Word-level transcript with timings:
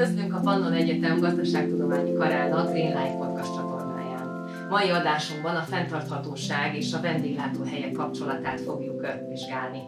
Üdvözlünk 0.00 0.34
a 0.34 0.40
Pannon 0.40 0.72
Egyetem 0.72 1.20
Gazdaságtudományi 1.20 2.12
Karának 2.12 2.70
Green 2.70 3.02
Life 3.02 3.16
Podcast 3.16 3.54
csatornáján. 3.54 4.48
Mai 4.68 4.90
adásunkban 4.90 5.56
a 5.56 5.62
fenntarthatóság 5.62 6.76
és 6.76 6.92
a 6.92 7.00
vendéglátóhelyek 7.00 7.92
kapcsolatát 7.92 8.60
fogjuk 8.60 9.06
vizsgálni. 9.28 9.82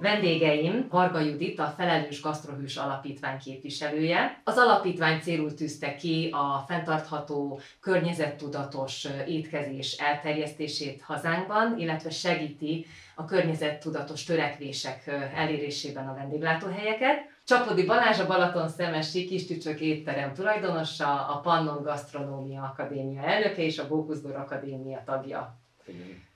Vendégeim 0.00 0.86
Varga 0.90 1.20
Judit, 1.20 1.58
a 1.58 1.74
Felelős 1.76 2.20
Gasztrohős 2.20 2.76
Alapítvány 2.76 3.38
képviselője. 3.38 4.40
Az 4.44 4.56
alapítvány 4.56 5.20
célul 5.20 5.54
tűzte 5.54 5.94
ki 5.94 6.28
a 6.32 6.64
fenntartható, 6.68 7.60
környezettudatos 7.80 9.08
étkezés 9.26 9.92
elterjesztését 9.92 11.02
hazánkban, 11.02 11.78
illetve 11.78 12.10
segíti 12.10 12.86
a 13.14 13.24
környezettudatos 13.24 14.24
törekvések 14.24 15.30
elérésében 15.34 16.08
a 16.08 16.14
vendéglátóhelyeket. 16.14 17.31
Csapodi 17.44 17.84
Balázs 17.84 18.18
a 18.18 18.26
Balaton 18.26 18.68
Szemesi 18.68 19.24
Kistücsök 19.24 19.80
étterem 19.80 20.34
tulajdonosa, 20.34 21.26
a 21.26 21.40
Pannon 21.40 21.82
Gasztronómia 21.82 22.62
Akadémia 22.62 23.22
elnöke 23.22 23.62
és 23.62 23.78
a 23.78 23.88
Bókuszgor 23.88 24.36
Akadémia 24.36 25.02
tagja. 25.04 25.60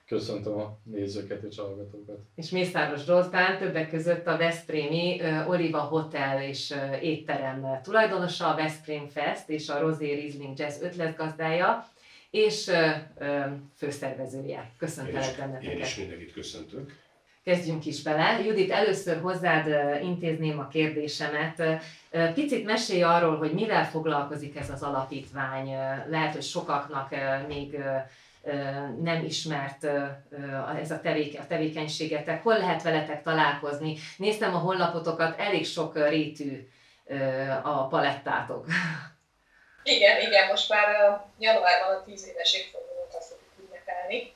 Köszöntöm 0.07 0.59
a 0.59 0.79
nézőket 0.85 1.43
és 1.43 1.59
hallgatókat. 1.59 2.19
És 2.35 2.51
Mészáros 2.51 3.01
Zoltán 3.01 3.59
többek 3.59 3.91
között 3.91 4.27
a 4.27 4.37
Veszprémi 4.37 5.21
uh, 5.21 5.49
Oliva 5.49 5.79
Hotel 5.79 6.43
és 6.43 6.71
uh, 6.71 7.03
étterem 7.03 7.81
tulajdonosa, 7.83 8.53
a 8.53 8.57
Veszprém 8.57 9.09
Fest 9.09 9.49
és 9.49 9.69
a 9.69 9.79
Rosé 9.79 10.13
Riesling 10.13 10.59
Jazz 10.59 10.83
ötletgazdája 10.83 11.89
és 12.31 12.67
uh, 12.67 13.47
főszervezője. 13.77 14.73
Köszöntelek 14.79 15.37
benneteket. 15.37 15.73
Én 15.73 15.81
is 15.81 15.97
mindenkit 15.97 16.33
köszöntök. 16.33 17.05
Kezdjünk 17.47 17.87
is 17.87 18.03
bele. 18.03 18.41
Judit, 18.45 18.71
először 18.71 19.21
hozzád 19.21 19.67
intézném 20.03 20.59
a 20.59 20.69
kérdésemet. 20.69 21.63
Picit 22.35 22.65
mesélj 22.65 23.03
arról, 23.03 23.37
hogy 23.37 23.53
mivel 23.53 23.85
foglalkozik 23.85 24.57
ez 24.57 24.71
az 24.71 24.83
alapítvány. 24.83 25.67
Lehet, 26.09 26.33
hogy 26.33 26.43
sokaknak 26.43 27.15
még 27.47 27.79
nem 29.03 29.25
ismert 29.25 29.85
ez 30.81 30.91
a, 30.91 31.01
tevéke, 31.01 31.41
a 31.41 31.47
tevékenységetek. 31.47 32.43
Hol 32.43 32.59
lehet 32.59 32.83
veletek 32.83 33.23
találkozni? 33.23 33.97
Néztem 34.17 34.55
a 34.55 34.59
honlapotokat, 34.59 35.39
elég 35.39 35.67
sok 35.67 36.09
rétű 36.09 36.69
a 37.63 37.87
palettátok. 37.87 38.67
Igen, 39.83 40.21
igen, 40.21 40.49
most 40.49 40.69
már 40.69 40.87
januárban 41.39 41.97
a 41.97 42.05
10 42.05 42.29
éves 42.29 42.55
évfordulót 42.55 43.25
fogjuk 43.29 43.69
ünnepelni, 43.69 44.35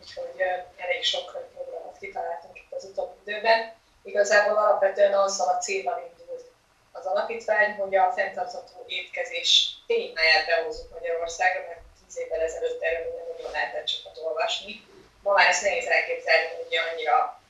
úgyhogy 0.00 0.40
elég 0.76 1.02
sok 1.02 1.48
programot 1.54 1.96
kitaláltunk 2.00 2.51
az 2.82 2.88
utóbbi 2.90 3.16
időben. 3.24 3.72
Igazából 4.04 4.56
alapvetően 4.56 5.14
azzal 5.14 5.48
a 5.48 5.58
célral 5.58 6.10
indult 6.10 6.44
az 6.92 7.06
alapítvány, 7.06 7.72
hogy 7.72 7.94
a 7.96 8.12
fenntartható 8.16 8.84
étkezés 8.86 9.68
témáját 9.86 10.46
behozzuk 10.46 10.92
Magyarországra, 10.92 11.64
mert 11.68 11.80
tíz 12.04 12.18
évvel 12.18 12.40
ezelőtt 12.40 12.82
erről 12.82 13.12
nem 13.16 13.26
nagyon 13.32 13.50
lehetett 13.50 13.88
sokat 13.88 14.18
olvasni. 14.24 14.80
Ma 15.22 15.32
már 15.32 15.48
ezt 15.48 15.62
nehéz 15.62 15.86
elképzelni, 15.86 16.48
hogy 16.56 16.76
annyira 16.76 17.40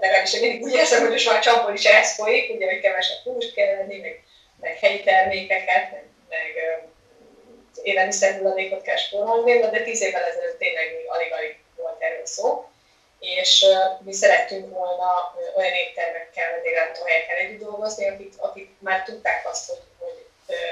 legalábbis 0.00 0.34
én 0.34 0.40
mindig 0.40 0.62
úgy 0.62 0.74
érzem, 0.74 1.00
hogy 1.00 1.10
most 1.10 1.30
már 1.30 1.40
csapból 1.40 1.72
is 1.72 1.84
ez 1.84 2.14
folyik, 2.14 2.54
ugye, 2.54 2.66
hogy 2.66 2.80
kevesebb 2.80 3.22
húst 3.24 3.54
kell 3.54 3.74
lenni, 3.76 3.98
meg, 3.98 4.24
meg 4.60 4.78
helyi 4.78 5.02
termékeket, 5.02 5.90
meg, 5.90 6.04
meg 6.28 6.82
élelmiszerhulladékot 7.82 8.82
kell 8.82 8.96
spórolni, 8.96 9.58
de 9.58 9.82
tíz 9.82 10.02
évvel 10.02 10.24
ezelőtt 10.24 10.58
tényleg 10.58 11.04
alig-alig 11.08 11.58
volt 11.76 12.00
erről 12.02 12.26
szó 12.26 12.68
és 13.18 13.66
mi 14.04 14.12
szerettünk 14.12 14.74
volna 14.74 15.34
olyan 15.56 15.72
éttermekkel, 15.72 16.50
vendéglátóhelyekkel 16.50 17.36
együtt 17.36 17.60
dolgozni, 17.60 18.08
akik, 18.08 18.34
akik 18.36 18.70
már 18.78 19.02
tudták 19.02 19.48
azt, 19.48 19.68
hogy, 19.68 19.82
hogy 19.98 20.26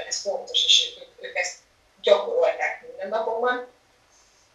ez 0.08 0.20
fontos, 0.20 0.64
és 0.64 0.96
ők, 0.98 1.24
ők 1.24 1.36
ezt 1.36 1.56
gyakorolták 2.02 2.82
minden 2.86 3.08
napokban. 3.08 3.72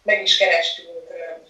Meg 0.02 0.22
is 0.22 0.36
kerestünk 0.36 0.90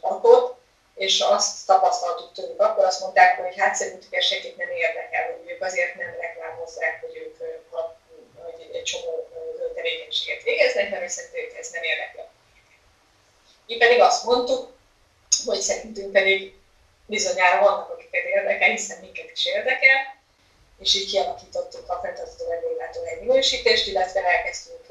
hatot, 0.00 0.54
és 0.94 1.20
azt 1.20 1.66
tapasztaltuk 1.66 2.32
tőlük, 2.32 2.60
akkor 2.60 2.84
azt 2.84 3.00
mondták, 3.00 3.38
hogy 3.38 3.58
hát 3.58 3.74
szerintük 3.74 4.20
senkit 4.22 4.56
nem 4.56 4.70
érdekel, 4.70 5.24
hogy 5.24 5.50
ők 5.50 5.62
azért 5.62 5.94
nem 5.94 6.16
reklámozzák, 6.20 7.00
hogy 7.00 7.16
ők 7.16 7.38
hogy 8.42 8.70
egy 8.72 8.82
csomó 8.82 9.28
tevékenységet 9.74 10.42
végeznek, 10.42 10.90
mert 10.90 11.08
szerintük 11.08 11.58
ez 11.58 11.70
nem 11.70 11.82
érdekel. 11.82 12.28
Mi 13.66 13.76
pedig 13.76 14.00
azt 14.00 14.24
mondtuk, 14.24 14.72
hogy 15.44 15.60
szerintünk 15.60 16.12
pedig 16.12 16.54
bizonyára 17.06 17.60
vannak, 17.60 17.90
akiket 17.90 18.24
érdekel, 18.24 18.70
hiszen 18.70 19.00
minket 19.00 19.30
is 19.34 19.46
érdekel, 19.46 19.98
és 20.78 20.94
így 20.94 21.10
kialakítottuk 21.10 21.88
a 21.90 22.00
fenntartható 22.02 22.48
vendéglátóhely 22.48 23.18
minősítést, 23.20 23.86
illetve 23.86 24.20
elkezdtünk 24.24 24.86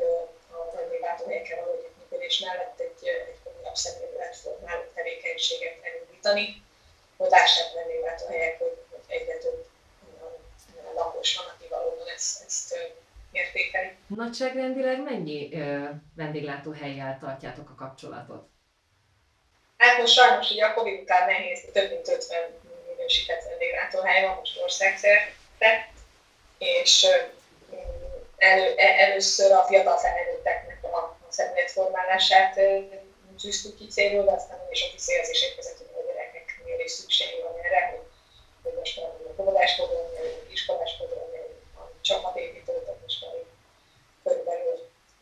a 0.52 0.76
vendéglátóhelyekkel 0.76 1.58
való 1.60 1.72
együttműködés 1.78 2.40
mellett 2.40 2.80
egy, 2.80 3.08
egy 3.08 3.40
komolyabb 3.44 3.76
szemléletformáló 3.76 4.82
tevékenységet 4.94 5.76
elindítani, 5.82 6.64
hogy 7.18 7.30
lássák 7.30 7.74
vendéglátóhelyek, 7.74 8.58
hogy, 8.60 8.78
hogy 8.90 9.00
egyre 9.08 9.38
több 9.38 9.66
lakos 10.96 11.36
van, 11.36 11.46
aki 11.56 11.68
valóban 11.70 12.08
ezt, 12.16 12.44
ezt 12.46 12.78
értékeli. 13.32 13.90
Nagyságrendileg 14.08 15.02
mennyi 15.02 15.50
vendéglátóhelyjel 16.16 17.18
tartjátok 17.20 17.70
a 17.70 17.76
kapcsolatot? 17.76 18.48
Hát 19.90 19.98
most 19.98 20.14
sajnos 20.14 20.50
ugye 20.50 20.66
a 20.66 20.74
Covid 20.74 21.02
után 21.02 21.26
nehéz, 21.26 21.62
több 21.74 21.90
mint 21.90 22.08
50 22.08 22.38
minősített 22.88 23.44
vendéglátóhely 23.44 24.22
van 24.22 24.36
most 24.36 24.62
országszerte, 24.62 25.88
és 26.58 27.08
elő, 28.38 28.74
e, 28.76 28.86
először 29.06 29.52
a 29.52 29.64
fiatal 29.64 29.98
felnőtteknek 29.98 30.84
a, 30.84 31.18
szemléletformálását 31.30 32.60
tűztük 33.42 33.76
ki 33.76 33.88
célul, 33.88 34.24
de 34.24 34.32
aztán 34.32 34.58
is 34.70 34.82
a 34.82 34.92
visszajelzés 34.92 35.42
érkezett, 35.42 35.78
hogy 35.78 35.88
a 35.94 36.12
gyerekeknél 36.12 36.80
is 36.80 36.92
szükség 36.92 37.42
van 37.44 37.54
erre, 37.64 37.86
hogy, 37.92 38.06
hogy 38.64 38.74
most 38.78 39.00
már 39.00 39.10
a 39.10 39.42
óvodáskodón, 39.42 40.06
iskoláskodón, 40.52 41.30
a 41.76 41.82
csapatépítőt, 42.02 43.02
most 43.02 43.22
már 43.22 43.32
körülbelül 44.24 44.69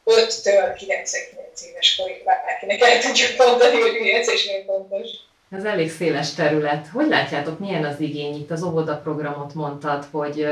5-től 0.08 0.74
99 0.78 1.62
éves 1.62 1.96
korig 1.96 2.24
bárkinek 2.24 2.82
el 2.82 3.00
tudjuk 3.00 3.38
mondani, 3.38 3.82
hogy 3.82 3.98
mi 4.00 4.14
ez 4.14 4.30
és 4.30 4.46
miért 4.46 4.66
fontos. 4.66 5.10
Ez 5.52 5.64
elég 5.64 5.92
széles 5.92 6.34
terület. 6.34 6.88
Hogy 6.88 7.08
látjátok, 7.08 7.60
milyen 7.60 7.86
az 7.86 8.00
igény 8.00 8.36
itt? 8.36 8.52
Az 8.52 8.64
óvoda 8.64 8.98
programot 8.98 9.54
mondtad, 9.54 10.06
hogy 10.12 10.48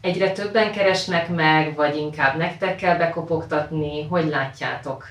egyre 0.00 0.32
többen 0.32 0.72
keresnek 0.72 1.28
meg, 1.28 1.74
vagy 1.74 1.96
inkább 1.96 2.36
nektek 2.36 2.76
kell 2.76 2.96
bekopogtatni? 2.96 4.06
Hogy 4.10 4.26
látjátok? 4.26 5.04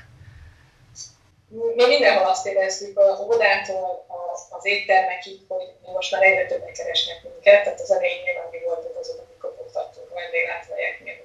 Mi 1.75 1.85
mindenhol 1.87 2.29
azt 2.29 2.45
érezzük, 2.47 2.99
a 2.99 3.19
óvodától 3.23 4.05
az, 4.07 4.41
az 4.49 4.65
éttermekig, 4.65 5.39
hogy 5.47 5.67
most 5.93 6.11
már 6.11 6.23
egyre 6.23 6.45
többen 6.45 6.73
keresnek 6.73 7.23
minket, 7.23 7.63
tehát 7.63 7.81
az 7.81 7.91
elején 7.91 8.21
nyilván 8.23 8.47
mi 8.51 8.59
voltak 8.65 8.95
azok, 8.99 9.19
akik 9.23 9.37
kopogtattunk 9.37 10.09
vendéglátóhelyeknél, 10.13 11.15
hogy 11.21 11.24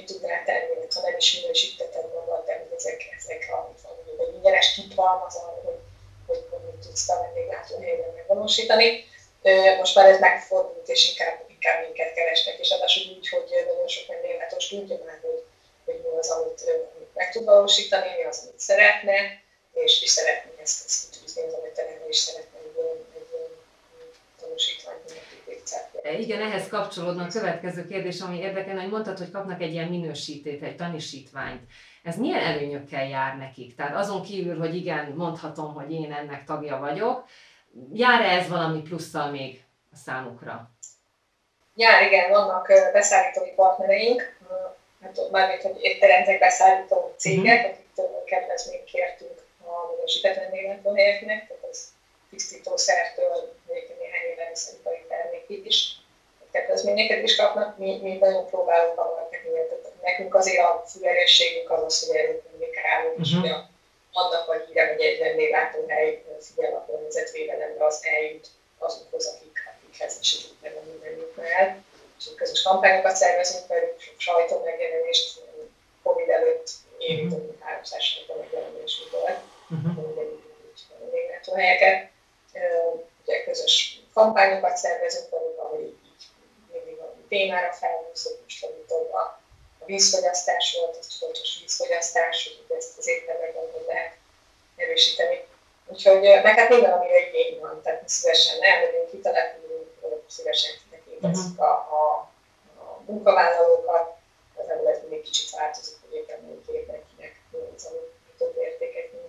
mit 0.00 0.12
tudnál 0.12 0.44
tenni, 0.44 0.74
ha 0.94 1.00
nem 1.00 1.16
is 1.16 1.40
minősítetted 1.40 2.06
magad, 2.14 2.44
de 2.46 2.58
hogy 2.58 2.72
ezek, 2.76 3.00
ezek 3.18 3.48
a, 3.52 3.74
hogy 4.16 4.34
ingyenes 4.34 4.74
kit 4.74 4.94
van, 4.94 5.22
az 5.26 5.34
arra, 5.34 5.60
hogy, 5.64 5.80
hogy, 6.26 6.44
hogy 6.50 6.78
tudsz 6.82 7.08
a 7.08 7.20
vendéglátóhelyben 7.22 8.12
megvalósítani. 8.16 9.04
Most 9.78 9.94
már 9.94 10.08
ez 10.08 10.18
megfordult, 10.18 10.88
és 10.88 11.10
inkább, 11.10 11.44
inkább 11.48 11.82
minket 11.84 12.14
keresnek, 12.14 12.58
és 12.58 12.70
adásul 12.70 13.16
úgy, 13.16 13.28
hogy 13.28 13.64
nagyon 13.66 13.88
sok 13.88 14.06
vendéglátós 14.06 14.68
tudja 14.68 14.98
már, 15.04 15.18
hogy, 15.22 15.42
hogy 15.84 16.00
mi 16.02 16.18
az, 16.18 16.28
amit, 16.28 16.60
amit 16.94 17.14
meg 17.14 17.30
tud 17.30 17.44
valósítani, 17.44 18.08
mi 18.16 18.24
az, 18.24 18.40
amit 18.42 18.60
szeretne, 18.60 19.18
és, 19.72 20.02
és 20.02 20.10
szeretné 20.10 20.50
ezt, 20.62 20.84
ezt 20.84 21.10
kitűzni 21.10 21.42
az, 21.42 21.52
amit 21.52 21.80
és 22.08 22.16
szeretne 22.16 22.58
egy 22.58 22.74
ilyen, 22.76 23.06
egy 23.14 23.28
ilyen 23.32 23.50
tanúsítványt, 24.40 25.00
igen, 26.18 26.40
ehhez 26.40 26.68
kapcsolódna 26.68 27.24
a 27.24 27.28
következő 27.28 27.86
kérdés, 27.86 28.20
ami 28.20 28.38
érdekel, 28.38 28.78
hogy 28.78 28.90
mondtad, 28.90 29.18
hogy 29.18 29.30
kapnak 29.30 29.62
egy 29.62 29.72
ilyen 29.72 29.88
minősítét, 29.88 30.62
egy 30.62 30.76
tanisítványt. 30.76 31.62
Ez 32.02 32.16
milyen 32.16 32.44
előnyökkel 32.44 33.08
jár 33.08 33.36
nekik? 33.36 33.74
Tehát 33.74 33.96
azon 33.96 34.22
kívül, 34.22 34.58
hogy 34.58 34.74
igen, 34.74 35.12
mondhatom, 35.16 35.74
hogy 35.74 35.92
én 35.92 36.12
ennek 36.12 36.44
tagja 36.44 36.78
vagyok, 36.78 37.24
jár-e 37.92 38.38
ez 38.38 38.48
valami 38.48 38.80
plusszal 38.80 39.30
még 39.30 39.62
a 39.92 39.96
számukra? 39.96 40.70
Jár, 41.74 42.02
igen, 42.02 42.30
vannak 42.30 42.66
beszállítói 42.92 43.50
partnereink, 43.50 44.38
hát 45.02 45.18
mármint, 45.30 45.62
hogy 45.62 45.76
étteremtek 45.80 46.38
beszállító 46.38 47.14
cégek, 47.16 47.58
uh-huh. 47.58 47.70
akiktől 47.70 48.24
kedvezményt 48.24 48.84
kértünk 48.84 49.38
a 49.58 49.92
minősített 49.92 50.36
vendéglátóhelyeknek, 50.36 51.46
tehát 51.46 51.64
ez 51.70 51.92
tisztítószertől 52.30 53.56
még 53.66 53.82
néhány 53.98 54.26
élelmiszeripari 54.34 54.99
termékig 55.50 55.66
is 55.66 55.98
kedvezményeket 56.52 57.22
is 57.22 57.36
kapnak, 57.36 57.78
mi, 57.78 57.98
mi 58.02 58.18
nagyon 58.18 58.46
próbálunk 58.46 58.94
valamit 58.94 59.28
Nekünk 60.02 60.34
azért 60.34 60.64
a 60.64 60.84
fűerősségünk 60.86 61.70
az 61.70 61.82
az, 61.84 62.06
hogy 62.06 62.16
erről 62.16 62.42
kommunikálunk, 62.42 63.18
uh-huh. 63.18 63.26
és 63.26 63.34
ugye 63.34 63.54
annak 64.12 64.48
a 64.48 64.54
híre, 64.66 64.86
hogy 64.92 65.00
egy 65.00 65.18
vendéglátóhely 65.18 66.24
figyel 66.40 66.72
a 66.72 66.84
környezetvédelemre, 66.86 67.84
az 67.84 68.00
eljut 68.02 68.48
azokhoz, 68.78 69.26
akik, 69.26 69.58
akikhez 69.70 70.18
is 70.20 70.46
meg 70.62 70.76
a 70.76 70.80
mindenjük 70.90 71.34
el. 71.38 71.84
és 72.18 72.24
közös 72.36 72.62
kampányokat 72.62 73.16
szervezünk 73.16 73.66
velük, 73.66 73.94
sajtó 74.16 74.62
megjelenést, 74.64 75.40
Covid 76.02 76.28
előtt 76.28 76.70
évi 76.98 77.28
több 77.28 77.46
mint 77.46 77.62
300 77.62 78.02
sajtó 78.02 78.34
megjelenésünk 78.40 79.10
volt, 79.10 79.38
uh-huh. 79.70 80.00
helyeket. 81.56 82.10
Ugye 83.30 83.44
közös 83.44 84.00
kampányokat 84.14 84.76
szervezünk 84.76 85.32
ahol 85.56 85.80
így 85.80 85.96
mindig 86.72 86.98
a 86.98 87.14
témára 87.28 87.72
felhúzunk, 87.72 88.40
most 88.42 88.62
legutóbb 88.62 89.12
a, 89.12 89.40
a 89.78 89.84
vízfogyasztás 89.84 90.76
volt, 90.80 90.96
a 90.96 91.06
tudatos 91.18 91.58
vízfogyasztás, 91.60 92.50
hogy 92.68 92.76
ezt 92.76 92.98
az 92.98 93.08
éttermekben 93.08 93.62
hogy 93.72 93.84
lehet 93.86 94.16
erősíteni. 94.76 95.44
Úgyhogy, 95.86 96.20
meg 96.20 96.58
hát 96.58 96.68
minden, 96.68 96.92
amire 96.92 97.28
igény 97.28 97.60
van, 97.60 97.82
tehát 97.82 98.02
mi 98.02 98.08
szívesen 98.08 98.62
elmegyünk, 98.62 99.10
kitelepülünk, 99.10 99.88
szívesen 100.26 100.72
kitekintjük 100.82 101.50
uh-huh. 101.50 101.68
a, 101.68 101.72
a, 101.72 102.30
a 102.80 103.02
munkavállalókat, 103.06 104.16
az 104.54 104.68
emulet 104.68 105.00
mindig 105.00 105.22
kicsit 105.22 105.50
változik, 105.50 105.96
hogy 106.00 106.16
éppen 106.18 106.40
melyik 106.40 106.80
évben 106.80 107.02
kinek 107.08 107.40
az, 107.76 107.86
ami 107.86 107.98
több 108.38 108.56
értéket. 108.56 109.19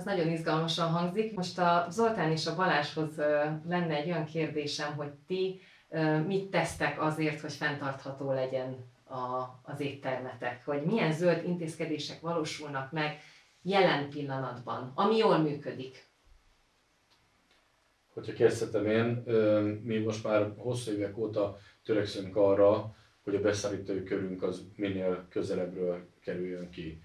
Ez 0.00 0.06
nagyon 0.06 0.28
izgalmasan 0.28 0.88
hangzik. 0.88 1.36
Most 1.36 1.58
a 1.58 1.86
Zoltán 1.90 2.30
és 2.30 2.46
a 2.46 2.54
Balázshoz 2.54 3.16
lenne 3.68 3.94
egy 3.94 4.06
olyan 4.10 4.24
kérdésem, 4.24 4.94
hogy 4.94 5.10
ti 5.26 5.60
mit 6.26 6.50
tesztek 6.50 7.00
azért, 7.02 7.40
hogy 7.40 7.52
fenntartható 7.52 8.32
legyen 8.32 8.76
a, 9.04 9.42
az 9.62 9.80
éttermetek, 9.80 10.64
hogy 10.64 10.82
milyen 10.82 11.12
zöld 11.12 11.44
intézkedések 11.44 12.20
valósulnak 12.20 12.92
meg 12.92 13.20
jelen 13.62 14.10
pillanatban, 14.10 14.92
ami 14.94 15.16
jól 15.16 15.38
működik. 15.38 16.08
Hogyha 18.14 18.32
kezdhetem 18.32 18.86
én, 18.86 19.06
mi 19.82 19.98
most 19.98 20.24
már 20.24 20.52
hosszú 20.56 20.92
évek 20.92 21.18
óta 21.18 21.58
törekszünk 21.84 22.36
arra, 22.36 22.96
hogy 23.22 23.34
a 23.34 23.40
beszállítói 23.40 24.02
körünk 24.02 24.42
az 24.42 24.62
minél 24.76 25.26
közelebbről 25.30 26.08
kerüljön 26.20 26.70
ki. 26.70 27.02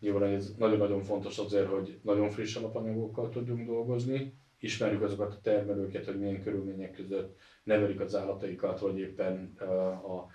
Nyilván 0.00 0.32
ez 0.32 0.54
nagyon-nagyon 0.58 1.02
fontos 1.02 1.38
azért, 1.38 1.68
hogy 1.68 1.98
nagyon 2.02 2.30
friss 2.30 2.56
alapanyagokkal 2.56 3.28
tudjunk 3.28 3.66
dolgozni, 3.66 4.34
ismerjük 4.60 5.02
azokat 5.02 5.32
a 5.32 5.40
termelőket, 5.42 6.04
hogy 6.04 6.18
milyen 6.18 6.42
körülmények 6.42 6.92
között 6.92 7.36
nevelik 7.62 8.00
az 8.00 8.14
állataikat, 8.14 8.80
vagy 8.80 8.98
éppen 8.98 9.54
a 10.04 10.26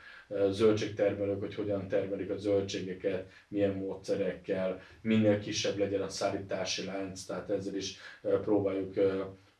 zöldségtermelők, 0.49 1.39
hogy 1.39 1.55
hogyan 1.55 1.87
termelik 1.87 2.29
a 2.29 2.37
zöldségeket, 2.37 3.29
milyen 3.47 3.75
módszerekkel, 3.75 4.79
minél 5.01 5.39
kisebb 5.39 5.77
legyen 5.77 6.01
a 6.01 6.09
szállítási 6.09 6.85
lánc, 6.85 7.23
tehát 7.23 7.49
ezzel 7.49 7.75
is 7.75 7.97
próbáljuk 8.21 8.93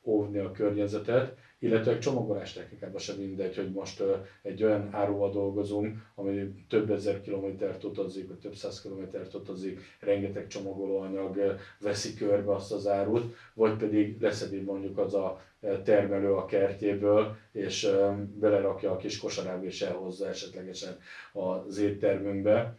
óvni 0.04 0.38
a 0.38 0.51
környezetet, 0.51 1.38
illetve 1.62 1.98
csomagolás 1.98 2.54
technikában 2.54 3.00
sem 3.00 3.16
mindegy, 3.16 3.56
hogy 3.56 3.72
most 3.72 4.04
egy 4.42 4.63
olyan 4.63 4.90
áruval 4.92 5.31
dolgozunk, 5.31 5.98
ami 6.16 6.54
több 6.69 6.92
ezer 6.92 7.22
kilométert 7.22 7.84
utazik, 7.84 8.28
vagy 8.28 8.38
több 8.38 8.56
száz 8.56 8.81
kilométert 8.81 9.34
utazik, 9.34 9.80
rengeteg 10.00 10.48
csomagolóanyag 10.48 11.58
veszi 11.80 12.13
körbe 12.13 12.54
azt 12.54 12.72
az 12.72 12.88
árut, 12.88 13.36
vagy 13.54 13.75
pedig 13.75 14.22
leszedi 14.22 14.60
mondjuk 14.60 14.98
az 14.98 15.13
a 15.13 15.42
termelő 15.84 16.34
a 16.34 16.46
kertjéből, 16.46 17.36
és 17.52 17.92
belerakja 18.40 18.92
a 18.92 18.98
kis 18.98 19.19
kosarába 19.19 19.66
és 19.66 19.81
elhozza 19.81 20.28
esetlegesen 20.28 20.98
az 21.34 21.78
éttermünkbe. 21.78 22.78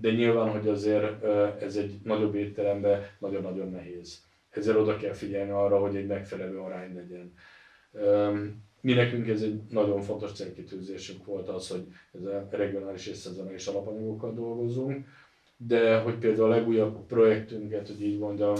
De 0.00 0.10
nyilván, 0.10 0.50
hogy 0.50 0.68
azért 0.68 1.24
ez 1.62 1.76
egy 1.76 1.98
nagyobb 2.04 2.34
étteremben 2.34 3.02
nagyon-nagyon 3.18 3.70
nehéz. 3.70 4.26
Ezzel 4.50 4.78
oda 4.78 4.96
kell 4.96 5.12
figyelni 5.12 5.50
arra, 5.50 5.78
hogy 5.78 5.96
egy 5.96 6.06
megfelelő 6.06 6.58
arány 6.58 6.94
legyen. 6.94 7.32
Mi 8.80 8.92
nekünk 8.92 9.28
ez 9.28 9.42
egy 9.42 9.60
nagyon 9.70 10.02
fontos 10.02 10.32
célkitűzésünk 10.32 11.24
volt 11.24 11.48
az, 11.48 11.68
hogy 11.68 11.86
ez 12.12 12.24
a 12.24 12.48
regionális 12.50 13.06
és 13.06 13.16
szezonális 13.16 13.66
alapanyagokkal 13.66 14.34
dolgozunk, 14.34 15.06
de 15.56 15.98
hogy 15.98 16.14
például 16.14 16.52
a 16.52 16.56
legújabb 16.56 17.06
projektünket, 17.06 17.86
hogy 17.86 18.02
így 18.02 18.18
mondjam, 18.18 18.56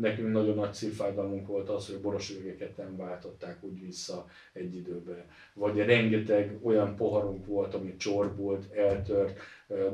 nekünk 0.00 0.32
nagyon 0.32 0.54
nagy 0.54 0.72
szívfájdalmunk 0.72 1.46
volt 1.46 1.68
az, 1.68 1.86
hogy 1.86 1.94
a 1.94 2.00
borosüvegeket 2.00 2.76
nem 2.76 2.96
váltották 2.96 3.64
úgy 3.64 3.80
vissza 3.80 4.26
egy 4.52 4.74
időben. 4.74 5.24
Vagy 5.54 5.76
rengeteg 5.76 6.58
olyan 6.62 6.96
poharunk 6.96 7.46
volt, 7.46 7.74
ami 7.74 7.96
csorbult, 7.96 8.72
eltört, 8.72 9.38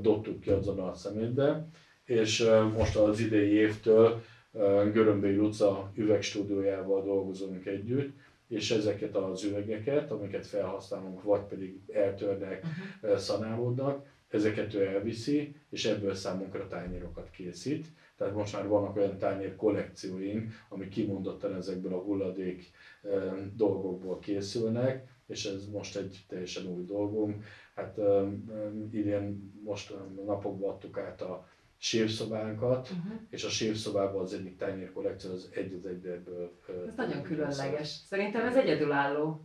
dobtuk 0.00 0.40
ki 0.40 0.50
azon 0.50 0.78
a 0.78 0.94
szemétbe, 0.94 1.68
és 2.04 2.50
most 2.76 2.96
az 2.96 3.20
idei 3.20 3.50
évtől 3.50 4.22
Görömbély 4.92 5.36
utca 5.36 5.90
üvegstúdiójával 5.94 7.04
dolgozunk 7.04 7.66
együtt, 7.66 8.16
és 8.48 8.70
ezeket 8.70 9.16
az 9.16 9.44
üvegeket, 9.44 10.10
amiket 10.10 10.46
felhasználunk, 10.46 11.22
vagy 11.22 11.40
pedig 11.40 11.80
eltörnek, 11.92 12.64
uh-huh. 13.02 13.18
szanálódnak, 13.18 14.06
ezeket 14.28 14.74
ő 14.74 14.86
elviszi, 14.86 15.54
és 15.70 15.84
ebből 15.84 16.14
számunkra 16.14 16.66
tányérokat 16.66 17.30
készít. 17.30 17.86
Tehát 18.16 18.34
most 18.34 18.52
már 18.52 18.68
vannak 18.68 18.96
olyan 18.96 19.18
tányér 19.18 19.56
kollekcióink, 19.56 20.52
ami 20.68 20.88
kimondottan 20.88 21.54
ezekből 21.54 21.94
a 21.94 21.98
hulladék 21.98 22.70
dolgokból 23.56 24.18
készülnek, 24.18 25.08
és 25.26 25.44
ez 25.44 25.68
most 25.70 25.96
egy 25.96 26.24
teljesen 26.28 26.66
új 26.66 26.84
dolgunk. 26.84 27.44
Hát 27.74 27.98
idén 28.90 29.52
most 29.64 29.94
napokban 30.26 30.70
adtuk 30.70 30.98
át 30.98 31.22
a 31.22 31.48
sívszobánkat, 31.78 32.88
uh-huh. 32.88 33.20
és 33.30 33.44
a 33.44 33.48
sívszobában 33.48 34.22
az 34.22 34.32
egyik 34.32 34.56
tányér 34.56 34.92
kollekció 34.92 35.32
az 35.32 35.48
egy 35.54 35.74
az 35.78 35.86
egybe 35.86 36.10
ebből. 36.10 36.52
Ez 36.88 36.94
nagyon 36.96 37.22
különleges. 37.22 37.88
Szerintem 37.88 38.46
ez 38.46 38.56
egyedülálló. 38.56 39.42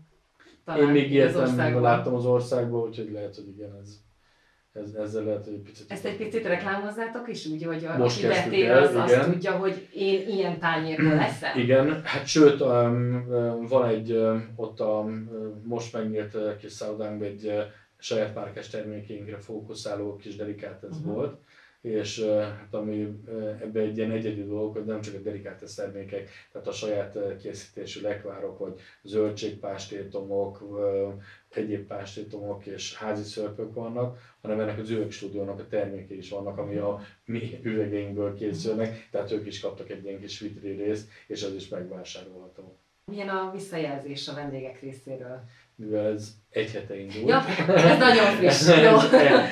Talán 0.66 0.82
Én 0.82 0.88
még 0.88 1.12
ilyet 1.12 1.56
nem 1.56 1.82
láttam 1.82 2.14
az 2.14 2.26
országban, 2.26 2.88
úgyhogy 2.88 3.12
lehet, 3.12 3.36
hogy 3.36 3.48
igen, 3.48 3.80
ez, 3.82 4.00
ez, 4.74 4.94
ezzel 4.94 5.24
lehet, 5.24 5.46
hogy 5.46 5.54
egy 5.54 5.62
picit... 5.62 5.92
Ezt 5.92 6.06
egy 6.06 6.18
picit 6.18 6.46
reklámozzátok 6.46 7.28
is 7.28 7.46
úgy, 7.46 7.64
hogy 7.64 7.88
Most 7.98 8.18
aki 8.18 8.28
betér, 8.28 8.72
az 8.72 8.90
igen. 8.90 9.02
azt 9.02 9.32
tudja, 9.32 9.52
hogy 9.52 9.88
én 9.94 10.28
ilyen 10.28 10.60
tányérból 10.60 11.16
leszek? 11.16 11.56
Igen, 11.56 12.02
hát 12.04 12.28
sőt, 12.28 12.62
um, 12.62 13.28
van 13.68 13.88
egy 13.88 14.12
um, 14.12 14.54
ott 14.56 14.80
a 14.80 15.00
um, 15.00 15.30
most 15.64 15.94
megnyílt 15.94 16.58
kis 16.58 16.72
szállodánkban 16.72 17.28
egy 17.28 17.46
uh, 17.46 17.62
saját 17.98 18.36
márkás 18.36 18.70
termékeinkre 18.70 19.38
fókuszáló 19.38 20.16
kis 20.16 20.36
delikát 20.36 20.84
ez 20.84 20.98
uh-huh. 20.98 21.14
volt, 21.14 21.38
és 21.84 22.22
hát 22.24 22.74
ami 22.74 23.16
ebbe 23.62 23.80
egy 23.80 23.98
ilyen 23.98 24.12
egyedi 24.12 24.44
dolog, 24.44 24.74
hogy 24.74 24.86
nem 24.86 25.02
csak 25.02 25.16
a 25.16 25.20
delikátes 25.20 25.74
termékek, 25.74 26.30
tehát 26.52 26.68
a 26.68 26.72
saját 26.72 27.18
készítésű 27.42 28.02
lekvárok, 28.02 28.58
vagy 28.58 28.80
zöldségpástétomok, 29.02 30.64
egyéb 31.50 31.88
pástétomok 31.88 32.66
és 32.66 32.96
házi 32.96 33.24
szörpök 33.24 33.74
vannak, 33.74 34.36
hanem 34.42 34.60
ennek 34.60 34.80
az 34.80 34.90
üvegstúdiónak 34.90 35.60
a 35.60 35.68
termékei 35.68 36.18
is 36.18 36.30
vannak, 36.30 36.58
ami 36.58 36.78
a 36.78 37.02
mi 37.26 37.60
üvegeinkből 37.64 38.36
készülnek, 38.36 39.08
tehát 39.12 39.32
ők 39.32 39.46
is 39.46 39.60
kaptak 39.60 39.90
egy 39.90 40.04
ilyen 40.04 40.20
kis 40.20 40.40
vitri 40.40 40.72
részt, 40.72 41.10
és 41.28 41.44
az 41.44 41.54
is 41.54 41.68
megvásárolható. 41.68 42.78
Milyen 43.12 43.30
a 43.30 43.52
visszajelzés 43.52 44.28
a 44.28 44.34
vendégek 44.34 44.80
részéről? 44.82 45.44
mivel 45.76 46.06
ez 46.06 46.34
egy 46.50 46.72
hete 46.72 47.00
indult. 47.00 47.28
Ja, 47.28 47.46
ez 47.68 47.98
nagyon 47.98 48.26
friss. 48.26 48.68
Jó. 48.84 48.98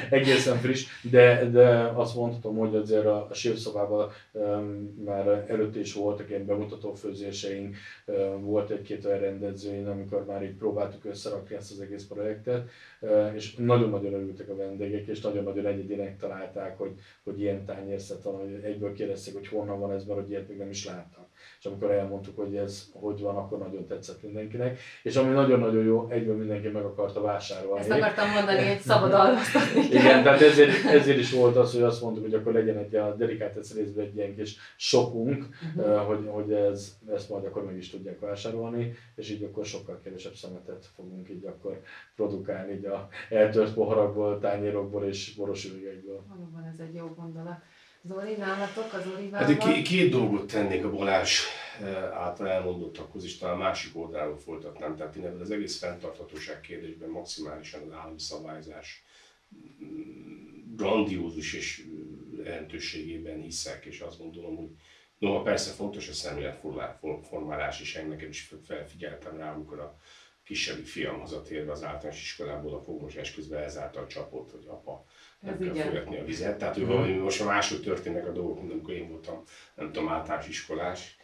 Egészen 0.10 0.58
friss, 0.58 0.86
de, 1.01 1.50
de 1.50 1.91
azt 1.96 2.15
mondhatom, 2.15 2.58
hogy 2.58 2.75
azért 2.75 3.05
a, 3.05 3.27
a 3.29 3.34
sírszobában 3.34 4.10
um, 4.31 5.03
már 5.05 5.46
előtt 5.50 5.75
is 5.75 5.93
voltak 5.93 6.29
ilyen 6.29 6.46
bemutató 6.46 6.93
főzéseink, 6.93 7.75
um, 8.05 8.43
volt 8.43 8.70
egy-két 8.70 9.05
olyan 9.05 9.20
rendezvény, 9.20 9.86
amikor 9.86 10.25
már 10.25 10.43
így 10.43 10.55
próbáltuk 10.55 11.05
összerakni 11.05 11.55
ezt 11.55 11.72
az 11.72 11.79
egész 11.79 12.05
projektet, 12.05 12.70
uh, 13.00 13.31
és 13.36 13.55
nagyon-nagyon 13.55 14.13
örültek 14.13 14.50
a 14.50 14.55
vendégek, 14.55 15.08
és 15.08 15.22
nagyon-nagyon 15.22 15.65
egyedinek 15.65 16.17
találták, 16.17 16.77
hogy, 16.77 16.91
hogy 17.24 17.41
ilyen 17.41 17.65
tányérszet 17.65 18.24
van, 18.24 18.39
hogy 18.39 18.60
egyből 18.63 18.93
kérdezték, 18.93 19.34
hogy 19.34 19.48
honnan 19.48 19.79
van 19.79 19.91
ez, 19.91 20.05
mert 20.05 20.20
hogy 20.20 20.29
ilyet 20.29 20.48
még 20.48 20.58
nem 20.58 20.70
is 20.70 20.86
láttak 20.86 21.29
és 21.61 21.67
amikor 21.67 21.91
elmondtuk, 21.91 22.37
hogy 22.37 22.55
ez 22.55 22.89
hogy 22.93 23.21
van, 23.21 23.35
akkor 23.35 23.57
nagyon 23.57 23.85
tetszett 23.85 24.23
mindenkinek. 24.23 24.79
És 25.03 25.15
ami 25.15 25.33
nagyon-nagyon 25.33 25.83
jó, 25.83 26.09
egyből 26.09 26.37
mindenki 26.37 26.67
meg 26.67 26.83
akarta 26.83 27.21
vásárolni. 27.21 27.79
Ezt 27.79 27.91
akartam 27.91 28.29
mondani, 28.29 28.67
hogy 28.67 28.79
szabad 28.79 29.13
alvasztani. 29.13 29.85
Igen, 29.89 30.23
tehát 30.23 30.41
ezért, 30.41 30.85
ezért 30.85 31.17
is 31.17 31.31
volt 31.31 31.55
az, 31.55 31.73
hogy 31.73 31.81
azt 31.81 32.01
mondtuk, 32.01 32.23
hogy 32.23 32.33
akkor 32.33 32.53
legyen 32.53 32.77
egy 32.77 32.95
a 32.95 33.15
dedikált 33.15 33.53
részben 33.75 34.05
egy 34.05 34.15
ilyen 34.15 34.35
kis 34.35 34.57
sokunk, 34.75 35.47
uh-huh. 35.75 36.05
hogy, 36.05 36.27
hogy 36.29 36.51
ez, 36.51 36.97
ezt 37.13 37.29
majd 37.29 37.45
akkor 37.45 37.65
meg 37.65 37.77
is 37.77 37.89
tudják 37.89 38.19
vásárolni, 38.19 38.95
és 39.15 39.29
így 39.29 39.43
akkor 39.43 39.65
sokkal 39.65 39.99
kevesebb 40.03 40.33
szemetet 40.33 40.85
fogunk 40.95 41.29
így 41.29 41.45
akkor 41.45 41.81
produkálni 42.15 42.73
így 42.73 42.85
a 42.85 43.07
eltört 43.29 43.73
poharakból, 43.73 44.39
tányérokból 44.39 45.05
és 45.05 45.35
boros 45.35 45.65
üvegekből. 45.65 46.23
Valóban 46.29 46.63
ez 46.73 46.79
egy 46.79 46.93
jó 46.93 47.07
gondolat. 47.17 47.59
Zoli, 48.03 48.36
nálatok 48.36 48.93
az 48.93 49.08
olivával? 49.15 49.55
Hát 49.55 49.84
két 49.84 50.12
dolgot 50.12 50.51
tennék 50.51 50.84
a 50.84 50.91
Balázs 50.91 51.39
eh, 51.81 52.17
által 52.17 52.48
elmondottakhoz, 52.48 53.24
és 53.24 53.38
talán 53.38 53.58
másik 53.58 53.98
oldalról 53.98 54.38
folytatnám. 54.38 54.96
Tehát 54.96 55.15
én 55.15 55.25
ebben 55.25 55.41
az 55.41 55.51
egész 55.51 55.79
fenntarthatóság 55.79 56.60
kérdésben 56.60 57.10
maximálisan 57.10 57.81
az 57.81 57.91
állami 57.91 58.20
szabályzás 58.20 59.03
mm, 59.84 60.75
grandiózus 60.75 61.53
és 61.53 61.86
jelentőségében 62.38 63.41
hiszek, 63.41 63.86
és 63.86 64.00
azt 64.00 64.17
gondolom, 64.17 64.55
hogy 64.55 64.70
noha 65.17 65.41
persze 65.41 65.72
fontos 65.72 66.10
a 66.10 66.13
szemléletformálás, 66.13 67.81
és 67.81 67.96
ennek 67.96 68.22
is 68.29 68.53
felfigyeltem 68.65 69.38
rá, 69.38 69.53
amikor 69.53 69.79
a 69.79 69.98
kisebbik 70.43 70.88
fiam 70.88 71.20
hazatérve 71.20 71.72
az 71.72 71.84
általános 71.84 72.22
iskolából 72.22 72.74
a 72.74 72.81
fogmosás 72.81 73.34
közben 73.34 73.63
ezáltal 73.63 74.08
csapott, 74.08 74.51
hogy 74.51 74.65
apa 74.67 75.05
nem 75.41 75.53
Ez 75.53 75.60
kell 75.60 75.75
igen. 75.75 75.88
folyatni 75.88 76.19
a 76.19 76.24
vizet. 76.24 76.57
Tehát 76.57 76.77
ő 76.77 76.86
valami, 76.86 77.13
most 77.13 77.41
a 77.41 77.45
máshogy 77.45 77.81
történnek 77.81 78.27
a 78.27 78.31
dolgok, 78.31 78.60
mint 78.60 78.71
amikor 78.71 78.93
én 78.93 79.10
voltam, 79.10 79.43
nem 79.75 79.91
tudom, 79.91 80.10
általános 80.10 80.48
iskolás. 80.48 81.17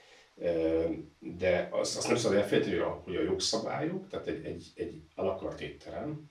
De 1.20 1.68
azt, 1.72 1.98
azt 1.98 2.08
nem 2.08 2.16
szabad 2.16 2.38
elfelejteni, 2.38 2.76
hogy 2.76 2.86
a, 2.86 3.02
hogy 3.04 3.16
a 3.16 3.22
jogszabályok, 3.22 4.08
tehát 4.08 4.28
egy, 4.28 4.46
egy, 4.46 4.66
egy 4.76 5.02
alakart 5.16 5.62
étterem, 5.62 6.30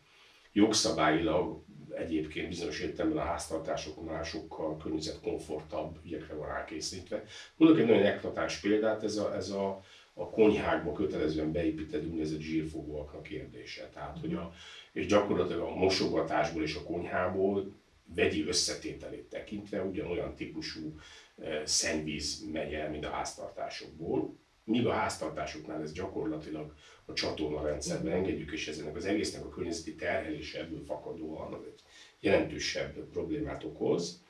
jogszabályilag 0.53 1.65
egyébként 1.91 2.49
bizonyos 2.49 2.81
értelemben 2.81 3.23
a 3.23 3.27
háztartásoknál 3.27 4.23
sokkal 4.23 4.77
környezetkomfortabb 4.77 5.99
ügyekre 6.05 6.35
van 6.35 6.49
rákészítve. 6.49 7.23
Mondok 7.57 7.79
egy 7.79 7.87
nagyon 7.87 8.07
eklatáns 8.07 8.61
példát, 8.61 9.03
ez 9.03 9.17
a, 9.17 9.35
ez 9.35 9.51
a, 9.51 9.81
a 10.19 10.31
konyhákba 10.31 10.93
kötelezően 10.93 11.53
beépített 11.53 12.05
úgynevezett 12.05 12.41
zsírfogóaknak 12.41 13.23
kérdése. 13.23 13.89
Tehát, 13.89 14.19
hogy 14.19 14.35
a, 14.35 14.53
és 14.93 15.07
gyakorlatilag 15.07 15.61
a 15.61 15.75
mosogatásból 15.75 16.63
és 16.63 16.75
a 16.75 16.83
konyhából 16.83 17.73
vegyi 18.15 18.47
összetételét 18.47 19.29
tekintve 19.29 19.83
ugyanolyan 19.83 20.35
típusú 20.35 20.99
eh, 21.43 21.63
szennyvíz 21.65 22.45
megy 22.53 22.73
el, 22.73 22.91
mint 22.91 23.05
a 23.05 23.11
háztartásokból. 23.11 24.37
Míg 24.65 24.87
a 24.87 24.93
háztartásoknál 24.93 25.83
ez 25.83 25.93
gyakorlatilag 25.93 26.75
a 27.05 27.13
csatorna 27.13 27.63
rendszerbe 27.63 28.13
engedjük, 28.13 28.53
és 28.53 28.69
ezenek 28.69 28.97
az 28.97 29.05
egésznek 29.05 29.45
a 29.45 29.49
környezeti 29.49 29.95
terhelése 29.95 30.61
ebből 30.61 30.85
fakadóan 30.85 31.53
az 31.53 31.63
egy 31.65 31.83
jelentősebb 32.21 33.09
problémát 33.11 33.65
okoz, 33.65 34.25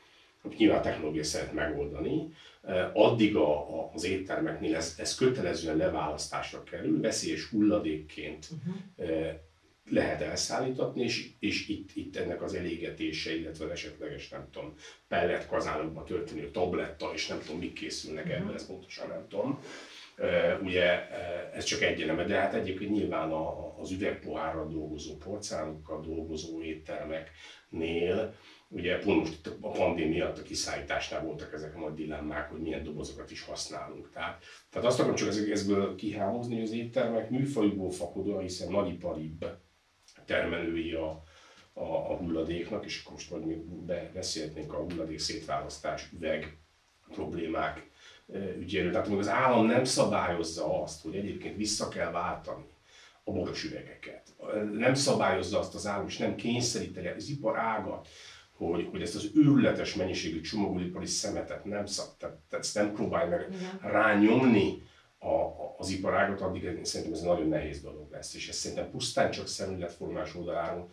nyilván 0.56 0.78
a 0.78 0.82
technológia 0.82 1.24
szeret 1.24 1.52
megoldani, 1.52 2.28
Eh, 2.66 2.90
addig 2.92 3.36
a, 3.36 3.80
a, 3.80 3.90
az 3.94 4.04
éttermeknél 4.04 4.74
ez, 4.76 4.94
ez 4.98 5.14
kötelezően 5.14 5.76
leválasztásra 5.76 6.62
kerül, 6.62 7.00
veszélyes 7.00 7.44
hulladékként 7.48 8.48
eh, 8.96 9.36
lehet 9.90 10.20
elszállítatni, 10.20 11.02
és, 11.02 11.30
és 11.38 11.68
itt, 11.68 11.90
itt 11.94 12.16
ennek 12.16 12.42
az 12.42 12.54
elégetése, 12.54 13.36
illetve 13.36 13.64
az 13.64 13.70
esetleges, 13.70 14.28
nem 14.28 14.48
tudom, 14.50 14.74
pellet 15.08 15.48
kazánokba 15.48 16.04
történő 16.04 16.50
tabletta, 16.50 17.10
és 17.14 17.26
nem 17.26 17.38
tudom, 17.40 17.58
mik 17.58 17.72
készülnek 17.72 18.30
ebből, 18.30 18.54
ezt 18.54 18.66
pontosan 18.66 19.08
nem 19.08 19.26
tudom. 19.28 19.60
E, 20.16 20.58
ugye 20.62 21.08
ez 21.52 21.64
csak 21.64 21.82
egy 21.82 22.02
eleme, 22.02 22.24
de 22.24 22.38
hát 22.38 22.54
egyébként 22.54 22.90
nyilván 22.90 23.30
a, 23.30 23.74
az 23.80 23.90
üvegpohárral 23.90 24.68
dolgozó, 24.68 25.16
porcelánokkal 25.16 26.00
dolgozó 26.00 26.62
éttermeknél, 26.62 28.34
ugye 28.68 28.98
pont 28.98 29.56
a 29.60 29.70
pandémia 29.70 30.28
a 30.28 30.42
kiszállításnál 30.42 31.22
voltak 31.22 31.52
ezek 31.52 31.74
a 31.74 31.78
nagy 31.78 31.94
dilemmák, 31.94 32.50
hogy 32.50 32.60
milyen 32.60 32.82
dobozokat 32.82 33.30
is 33.30 33.42
használunk. 33.42 34.10
Tehát, 34.10 34.44
tehát 34.70 34.88
azt 34.88 34.98
akarom 34.98 35.16
csak 35.16 35.28
ezek- 35.28 35.50
ezből 35.50 35.94
kihámozni, 35.94 36.54
hogy 36.54 36.62
az 36.62 36.72
éttermek 36.72 37.30
műfajukból 37.30 37.90
fakadóan, 37.90 38.42
hiszen 38.42 38.70
nagyiparibb 38.70 39.44
termelői 40.24 40.92
a, 40.92 41.22
a, 41.72 41.82
a 41.82 42.16
hulladéknak, 42.16 42.84
és 42.84 43.00
akkor 43.00 43.12
most 43.12 43.30
majd 43.30 44.12
beszélhetnénk 44.12 44.72
a 44.72 44.82
hulladék 44.82 45.18
szétválasztás, 45.18 46.12
üveg 46.12 46.58
problémák 47.08 47.90
ügyéről. 48.58 48.92
Tehát 48.92 49.08
még 49.08 49.18
az 49.18 49.28
állam 49.28 49.66
nem 49.66 49.84
szabályozza 49.84 50.82
azt, 50.82 51.02
hogy 51.02 51.16
egyébként 51.16 51.56
vissza 51.56 51.88
kell 51.88 52.10
váltani 52.10 52.64
a 53.24 53.32
boros 53.32 53.64
üvegeket. 53.64 54.34
Nem 54.72 54.94
szabályozza 54.94 55.58
azt 55.58 55.74
az 55.74 55.86
állam, 55.86 56.06
és 56.06 56.16
nem 56.16 56.34
kényszeríteni 56.34 57.08
az 57.08 57.28
ipar 57.28 57.58
ágat, 57.58 58.08
hogy, 58.56 58.88
hogy 58.90 59.02
ezt 59.02 59.14
az 59.14 59.30
őrületes 59.34 59.94
mennyiségű 59.94 60.40
csomagolóipari 60.40 61.06
szemetet 61.06 61.64
nem 61.64 61.86
szab, 61.86 62.06
tehát, 62.18 62.36
tehát 62.48 62.64
ezt 62.64 62.74
nem 62.74 62.92
próbálj 62.92 63.28
meg 63.28 63.46
Igen. 63.52 63.92
rányomni 63.92 64.82
a, 65.18 65.34
a, 65.34 65.74
az 65.78 65.90
iparágat, 65.90 66.40
addig 66.40 66.84
szerintem 66.84 67.14
ez 67.14 67.22
nagyon 67.22 67.48
nehéz 67.48 67.80
dolog 67.82 68.10
lesz, 68.10 68.34
és 68.34 68.48
ezt 68.48 68.58
szerintem 68.58 68.90
pusztán 68.90 69.30
csak 69.30 69.46
szemléletformás 69.46 70.34
oldaláról 70.34 70.88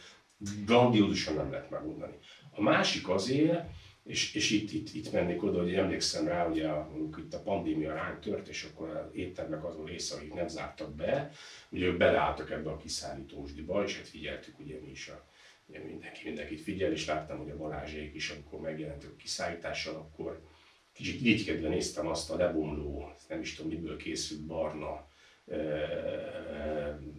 grandiózusan 0.65 1.36
nem 1.36 1.51
lehet 1.51 1.70
megoldani. 1.70 2.17
A 2.51 2.62
másik 2.62 3.10
azért, 3.10 3.65
és, 4.03 4.36
és 4.36 4.51
itt, 4.51 4.72
itt, 4.72 4.93
itt 4.93 5.12
mennék 5.12 5.43
oda, 5.43 5.62
hogy 5.62 5.74
emlékszem 5.74 6.27
rá, 6.27 6.48
hogy 6.48 6.60
a, 6.60 6.91
itt 7.17 7.34
a 7.34 7.41
pandémia 7.41 7.93
ránk 7.93 8.20
tört, 8.20 8.48
és 8.48 8.63
akkor 8.63 8.89
az 8.89 9.15
éttermek 9.15 9.63
azon 9.63 9.86
része, 9.86 10.15
akik 10.15 10.34
nem 10.34 10.48
zártak 10.48 10.96
be, 10.96 11.32
ugye 11.70 11.86
ők 11.86 11.98
beleálltak 11.98 12.51
ebbe 12.51 12.70
a 12.70 12.77
kiszállítósdiba, 12.77 13.84
és 13.84 13.98
hát 13.98 14.08
figyeltük 14.08 14.60
ugye 14.60 14.79
mi 14.82 14.89
is 14.89 15.08
a 15.08 15.24
ugye 15.65 15.79
mindenki 15.79 16.22
mindenkit 16.24 16.62
figyel, 16.62 16.91
és 16.91 17.05
láttam, 17.05 17.38
hogy 17.38 17.50
a 17.50 17.58
Balázsék 17.58 18.15
is, 18.15 18.29
amikor 18.29 18.60
megjelentek 18.60 19.10
a 19.10 19.15
kiszállítással, 19.15 19.96
akkor 19.96 20.41
kicsit 20.93 21.22
irigykedve 21.22 21.70
néztem 21.70 22.08
azt 22.08 22.32
a 22.32 22.36
lebomló, 22.36 23.12
nem 23.27 23.39
is 23.39 23.55
tudom 23.55 23.72
miből 23.72 23.98
készült 23.98 24.46
barna 24.46 25.08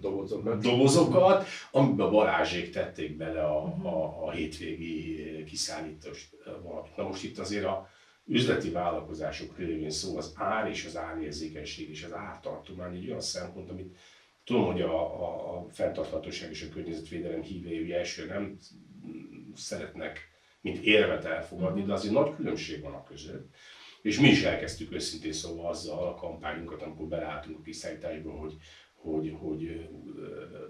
Dobozokat. 0.00 0.62
dobozokat, 0.62 1.46
amiben 1.70 2.06
a 2.06 2.10
Balázsék 2.10 2.70
tették 2.70 3.16
bele 3.16 3.44
a, 3.44 3.64
a, 3.82 4.26
a 4.26 4.30
hétvégi 4.30 5.44
kiszállítós 5.44 6.30
valamit. 6.62 6.96
Na 6.96 7.06
most 7.06 7.24
itt 7.24 7.38
azért 7.38 7.64
a 7.64 7.88
üzleti 8.26 8.70
vállalkozások 8.70 9.58
révén 9.58 9.90
szó 9.90 10.16
az 10.16 10.32
ár 10.36 10.68
és 10.68 10.84
az 10.84 10.96
árérzékenység 10.96 11.90
és 11.90 12.04
az 12.04 12.12
ártartomány 12.12 12.96
egy 12.96 13.06
olyan 13.06 13.20
szempont, 13.20 13.70
amit 13.70 13.96
tudom, 14.44 14.64
hogy 14.64 14.80
a, 14.80 15.22
a, 15.22 15.56
a 15.56 15.66
fenntarthatóság 15.72 16.50
és 16.50 16.62
a 16.62 16.72
környezetvédelem 16.72 17.42
hívei 17.42 17.82
ugye 17.82 17.96
első 17.98 18.26
nem 18.26 18.58
szeretnek 19.54 20.32
mint 20.60 20.78
érvet 20.78 21.24
elfogadni, 21.24 21.82
de 21.82 21.92
azért 21.92 22.14
nagy 22.14 22.34
különbség 22.34 22.82
van 22.82 22.92
a 22.92 23.02
között. 23.02 23.54
És 24.02 24.20
mi 24.20 24.28
is 24.28 24.42
elkezdtük 24.42 24.92
őszintén 24.92 25.32
szóval 25.32 25.70
azzal 25.70 26.06
a 26.06 26.14
kampányunkat, 26.14 26.82
amikor 26.82 27.06
beleálltunk 27.06 27.58
a 27.58 27.62
kiszállításba, 27.62 28.30
hogy, 28.32 28.54
hogy, 28.94 29.36
hogy 29.40 29.88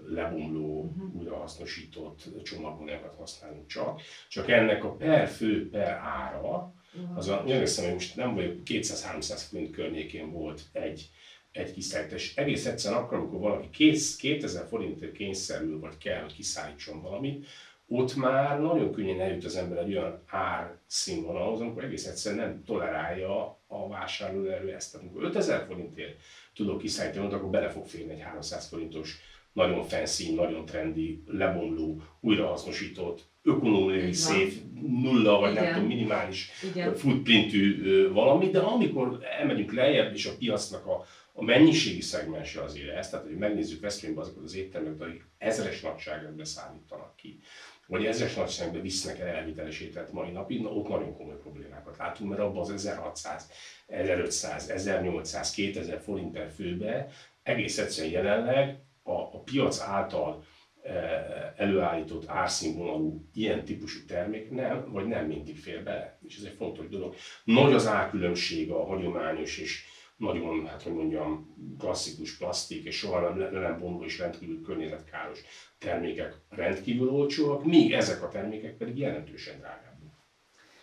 lebomló, 0.07 0.93
újrahasznosított 1.13 2.43
csomagonyagokat 2.43 3.15
használunk 3.15 3.67
csak. 3.67 4.01
Csak 4.29 4.49
ennek 4.49 4.83
a 4.83 4.95
per 4.95 5.27
fő, 5.27 5.69
per 5.69 5.91
ára, 5.91 6.73
az 7.15 7.27
a, 7.27 7.39
emlékszem, 7.39 7.83
hogy 7.83 7.93
most 7.93 8.15
nem 8.15 8.33
vagyok, 8.33 8.57
200-300 8.65 9.41
forint 9.49 9.71
környékén 9.71 10.31
volt 10.31 10.61
egy, 10.71 11.09
egy 11.55 11.73
kiszállítás. 11.73 12.33
Egész 12.35 12.65
egyszerűen 12.65 13.01
akkor, 13.01 13.17
amikor 13.17 13.39
valaki 13.39 13.69
kész, 13.69 14.15
2000 14.15 14.67
forintért 14.67 15.11
kényszerül, 15.11 15.79
vagy 15.79 15.97
kell, 15.97 16.21
hogy 16.21 16.35
kiszállítson 16.35 17.01
valamit, 17.01 17.45
ott 17.87 18.15
már 18.15 18.59
nagyon 18.59 18.91
könnyen 18.91 19.21
eljut 19.21 19.45
az 19.45 19.55
ember 19.55 19.77
egy 19.77 19.95
olyan 19.95 20.23
árszínvonalhoz, 20.27 21.61
amikor 21.61 21.83
egész 21.83 22.05
egyszerűen 22.05 22.47
nem 22.47 22.63
tolerálja 22.63 23.59
a 23.67 23.87
vásárlóerő 23.87 24.73
ezt. 24.73 24.91
Tehát 24.91 25.07
amikor 25.07 25.23
5000 25.23 25.65
forintért 25.67 26.19
tudok 26.55 26.77
kiszállítani, 26.77 27.33
akkor 27.33 27.49
bele 27.49 27.69
fog 27.69 27.85
férni 27.85 28.11
egy 28.11 28.21
300 28.21 28.67
forintos, 28.67 29.17
nagyon 29.53 29.83
fancy, 29.83 30.33
nagyon 30.33 30.65
trendi, 30.65 31.23
lebomló, 31.27 32.01
újrahasznosított, 32.19 33.23
ökonómiai, 33.43 34.13
szép, 34.13 34.53
nulla 34.81 35.39
vagy 35.39 35.53
nem 35.53 35.63
Igen. 35.63 35.73
tudom, 35.73 35.87
minimális 35.87 36.49
Igen. 36.71 36.95
footprintű 36.95 38.09
valami, 38.11 38.49
de 38.49 38.59
amikor 38.59 39.19
elmegyünk 39.39 39.73
lejjebb, 39.73 40.13
és 40.13 40.25
a 40.25 40.35
piacnak 40.39 40.85
a, 40.85 41.05
a 41.37 41.43
mennyiségi 41.43 42.01
szegmense 42.01 42.61
azért 42.61 42.95
ez, 42.95 43.09
tehát 43.09 43.25
hogy 43.25 43.37
megnézzük 43.37 43.81
Veszprémben 43.81 44.23
azokat 44.23 44.43
az 44.43 44.55
éttermeket, 44.55 45.01
akik 45.01 45.25
ezres 45.37 45.81
nagyságrendbe 45.81 46.45
szállítanak 46.45 47.15
ki, 47.15 47.39
vagy 47.87 48.05
ezres 48.05 48.33
nagyságrendbe 48.33 48.81
visznek 48.81 49.19
el 49.19 49.27
elviteles 49.27 49.79
ételt 49.79 50.11
mai 50.11 50.31
napig, 50.31 50.61
na 50.61 50.69
ott 50.69 50.87
nagyon 50.87 51.15
komoly 51.17 51.37
problémákat 51.37 51.97
látunk, 51.97 52.29
mert 52.29 52.41
abban 52.41 52.61
az 52.61 52.69
1600, 52.69 53.49
1500, 53.87 54.69
1800, 54.69 55.51
2000 55.51 56.01
forint 56.01 56.31
per 56.31 56.51
főbe 56.55 57.07
egész 57.43 57.77
egyszerűen 57.77 58.13
jelenleg 58.13 58.79
a, 59.03 59.11
a 59.11 59.39
piac 59.39 59.79
által 59.79 60.43
eh, 60.81 61.53
előállított 61.55 62.27
árszínvonalú 62.27 63.25
ilyen 63.33 63.65
típusú 63.65 64.05
termék 64.07 64.51
nem, 64.51 64.91
vagy 64.91 65.05
nem 65.05 65.25
mindig 65.25 65.57
fér 65.57 65.83
bele. 65.83 66.19
És 66.27 66.37
ez 66.37 66.43
egy 66.43 66.55
fontos 66.57 66.87
dolog. 66.87 67.15
Nagy 67.43 67.73
az 67.73 67.87
árkülönbség 67.87 68.71
a 68.71 68.85
hagyományos 68.85 69.57
és 69.57 69.83
nagyon, 70.17 70.67
hát 70.67 70.81
hogy 70.81 70.93
mondjam, 70.93 71.55
klasszikus 71.79 72.37
plastik 72.37 72.85
és 72.85 72.97
soha 72.97 73.19
nem, 73.19 73.53
le 73.53 73.59
nem 73.59 73.79
bomló 73.79 74.03
és 74.03 74.19
rendkívül 74.19 74.61
környezetkáros 74.61 75.39
termékek 75.77 76.33
rendkívül 76.49 77.09
olcsóak, 77.09 77.65
míg 77.65 77.91
ezek 77.91 78.23
a 78.23 78.27
termékek 78.27 78.77
pedig 78.77 78.97
jelentősen 78.97 79.57
drágábbak. 79.57 79.95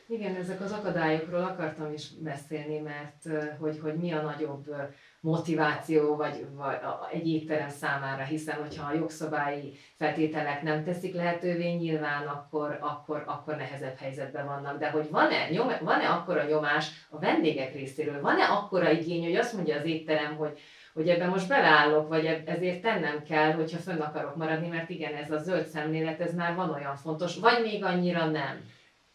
Igen, 0.07 0.35
ezek 0.35 0.61
az 0.61 0.73
akadályokról 0.73 1.43
akartam 1.43 1.93
is 1.93 2.09
beszélni, 2.19 2.79
mert 2.79 3.29
hogy, 3.59 3.79
hogy 3.79 3.97
mi 3.97 4.13
a 4.13 4.23
nagyobb 4.23 4.75
motiváció 5.23 6.17
vagy, 6.17 6.47
vagy 6.57 6.79
egy 7.13 7.29
étterem 7.29 7.69
számára, 7.69 8.23
hiszen 8.23 8.55
hogyha 8.61 8.87
a 8.87 8.95
jogszabályi 8.95 9.73
feltételek 9.97 10.63
nem 10.63 10.85
teszik 10.85 11.15
lehetővé, 11.15 11.73
nyilván 11.73 12.27
akkor, 12.27 12.79
akkor, 12.81 13.23
akkor 13.27 13.57
nehezebb 13.57 13.97
helyzetben 13.97 14.47
vannak. 14.47 14.79
De 14.79 14.91
hogy 14.91 15.11
van-e, 15.11 15.49
nyom, 15.51 15.73
van-e 15.81 16.09
akkora 16.09 16.45
nyomás 16.45 16.91
a 17.11 17.19
vendégek 17.19 17.75
részéről, 17.75 18.21
van-e 18.21 18.45
akkora 18.45 18.91
igény, 18.91 19.25
hogy 19.25 19.37
azt 19.37 19.53
mondja 19.53 19.77
az 19.77 19.85
étterem, 19.85 20.37
hogy 20.37 20.59
hogy 20.95 21.09
ebben 21.09 21.29
most 21.29 21.49
beleállok, 21.49 22.09
vagy 22.09 22.43
ezért 22.45 22.83
tennem 22.83 23.23
kell, 23.23 23.53
hogyha 23.53 23.79
fönn 23.79 24.01
akarok 24.01 24.37
maradni, 24.37 24.69
mert 24.69 24.91
igen, 24.91 25.15
ez 25.15 25.31
a 25.31 25.39
zöld 25.39 25.67
szemlélet, 25.67 26.21
ez 26.21 26.35
már 26.35 26.55
van 26.55 26.71
olyan 26.71 26.97
fontos, 26.97 27.37
vagy 27.37 27.63
még 27.63 27.85
annyira 27.85 28.25
nem. 28.25 28.61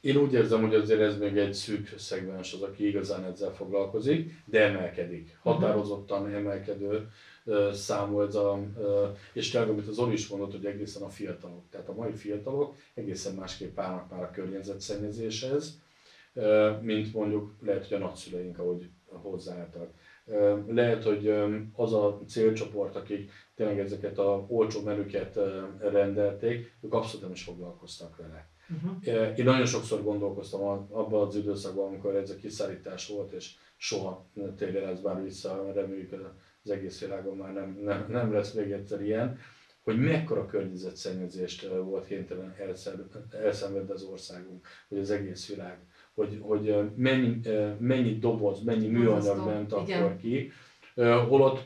Én 0.01 0.15
úgy 0.15 0.33
érzem, 0.33 0.61
hogy 0.61 0.75
azért 0.75 1.01
ez 1.01 1.17
még 1.17 1.37
egy 1.37 1.53
szűk 1.53 1.93
szegmens 1.97 2.53
az, 2.53 2.61
aki 2.61 2.87
igazán 2.87 3.23
ezzel 3.23 3.53
foglalkozik, 3.53 4.43
de 4.45 4.61
emelkedik. 4.61 5.23
Mhm. 5.23 5.53
Határozottan 5.53 6.33
emelkedő 6.33 7.09
számú 7.71 8.21
ez 8.21 8.35
a, 8.35 8.59
és 9.33 9.49
tényleg 9.49 9.69
amit 9.69 9.87
az 9.87 9.99
Oli 9.99 10.13
is 10.13 10.27
mondott, 10.27 10.51
hogy 10.51 10.65
egészen 10.65 11.01
a 11.01 11.09
fiatalok. 11.09 11.63
Tehát 11.69 11.89
a 11.89 11.93
mai 11.93 12.13
fiatalok 12.13 12.75
egészen 12.93 13.35
másképp 13.35 13.79
állnak 13.79 14.09
már 14.09 14.23
a 14.23 14.31
környezetszennyezéshez, 14.31 15.81
mint 16.81 17.13
mondjuk 17.13 17.53
lehet, 17.61 17.87
hogy 17.87 17.97
a 17.97 18.05
nagyszüleink, 18.05 18.59
ahogy 18.59 18.89
hozzáálltak. 19.05 19.89
Lehet, 20.67 21.03
hogy 21.03 21.33
az 21.73 21.93
a 21.93 22.19
célcsoport, 22.27 22.95
akik 22.95 23.31
tényleg 23.55 23.79
ezeket 23.79 24.17
a 24.17 24.45
olcsó 24.47 24.81
menüket 24.81 25.39
rendelték, 25.79 26.77
ők 26.81 26.93
abszolút 26.93 27.21
nem 27.21 27.31
is 27.31 27.43
foglalkoztak 27.43 28.17
vele. 28.17 28.49
Uh-huh. 28.69 29.37
Én 29.37 29.45
nagyon 29.45 29.65
sokszor 29.65 30.03
gondolkoztam 30.03 30.61
abban 30.91 31.27
az 31.27 31.35
időszakban, 31.35 31.87
amikor 31.87 32.15
ez 32.15 32.29
a 32.29 32.35
kiszállítás 32.35 33.07
volt, 33.07 33.31
és 33.31 33.55
soha 33.75 34.25
tényleg 34.57 34.83
ez 34.83 35.01
már 35.01 35.23
vissza, 35.23 35.71
reméljük 35.73 36.15
az 36.63 36.69
egész 36.69 36.99
világon 36.99 37.37
már 37.37 37.53
nem, 37.53 37.79
nem, 37.83 38.05
nem 38.09 38.33
lesz 38.33 38.53
még 38.53 38.71
egyszer 38.71 39.01
ilyen, 39.01 39.39
hogy 39.83 39.99
mekkora 39.99 40.45
környezetszennyezést 40.45 41.67
volt 41.67 42.05
kénytelen 42.05 42.55
elszenvedni 43.31 43.91
az 43.91 44.03
országunk, 44.03 44.67
vagy 44.87 44.99
az 44.99 45.11
egész 45.11 45.49
világ. 45.49 45.79
Hogy, 46.13 46.37
hogy 46.41 46.91
mennyi, 46.95 47.39
mennyi 47.79 48.17
doboz, 48.17 48.63
mennyi 48.63 48.87
műanyag 48.87 49.45
ment 49.45 49.73
akkor 49.73 50.15
ki, 50.17 50.51
holott 51.27 51.63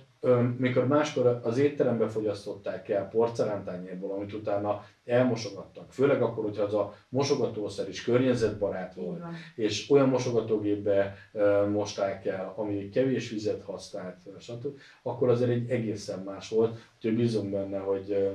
mikor 0.57 0.87
máskor 0.87 1.39
az 1.43 1.57
étterembe 1.57 2.07
fogyasztották 2.07 2.89
el 2.89 3.07
porcelántányérból, 3.07 4.11
amit 4.11 4.33
utána 4.33 4.85
elmosogattak, 5.05 5.91
főleg 5.91 6.21
akkor, 6.21 6.43
hogyha 6.43 6.63
az 6.63 6.73
a 6.73 6.93
mosogatószer 7.09 7.89
is 7.89 8.03
környezetbarát 8.03 8.93
volt, 8.93 9.17
Igen. 9.17 9.35
és 9.55 9.89
olyan 9.89 10.09
mosogatógépbe 10.09 11.15
mosták 11.71 12.25
el, 12.25 12.53
ami 12.55 12.89
kevés 12.89 13.29
vizet 13.29 13.63
használt, 13.63 14.17
stb., 14.39 14.67
akkor 15.01 15.29
azért 15.29 15.51
egy 15.51 15.69
egészen 15.69 16.19
más 16.19 16.49
volt, 16.49 16.77
úgyhogy 16.95 17.15
bízom 17.15 17.51
benne, 17.51 17.77
hogy 17.77 18.31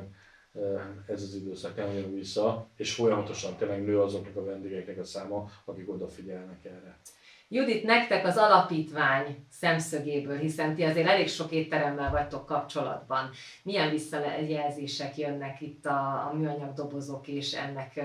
ez 1.06 1.22
az 1.22 1.34
időszak 1.34 1.76
nem 1.76 1.92
jön 1.92 2.14
vissza, 2.14 2.68
és 2.76 2.94
folyamatosan 2.94 3.56
tényleg 3.56 3.84
nő 3.84 4.00
azoknak 4.00 4.36
a 4.36 4.44
vendégeknek 4.44 4.98
a 4.98 5.04
száma, 5.04 5.50
akik 5.64 5.90
odafigyelnek 5.90 6.64
erre. 6.64 6.98
Judit, 7.48 7.84
nektek 7.84 8.26
az 8.26 8.36
alapítvány 8.36 9.46
szemszögéből, 9.60 10.38
hiszen 10.38 10.74
ti 10.74 10.84
azért 10.84 11.08
elég 11.08 11.28
sok 11.28 11.50
étteremmel 11.50 12.10
vagytok 12.10 12.46
kapcsolatban. 12.46 13.30
Milyen 13.62 13.90
visszajelzések 13.90 15.16
jönnek 15.16 15.60
itt 15.60 15.86
a, 15.86 16.28
a 16.30 16.32
műanyag 16.34 16.74
dobozok 16.74 17.26
és 17.26 17.52
ennek 17.52 17.92
ö, 17.94 18.02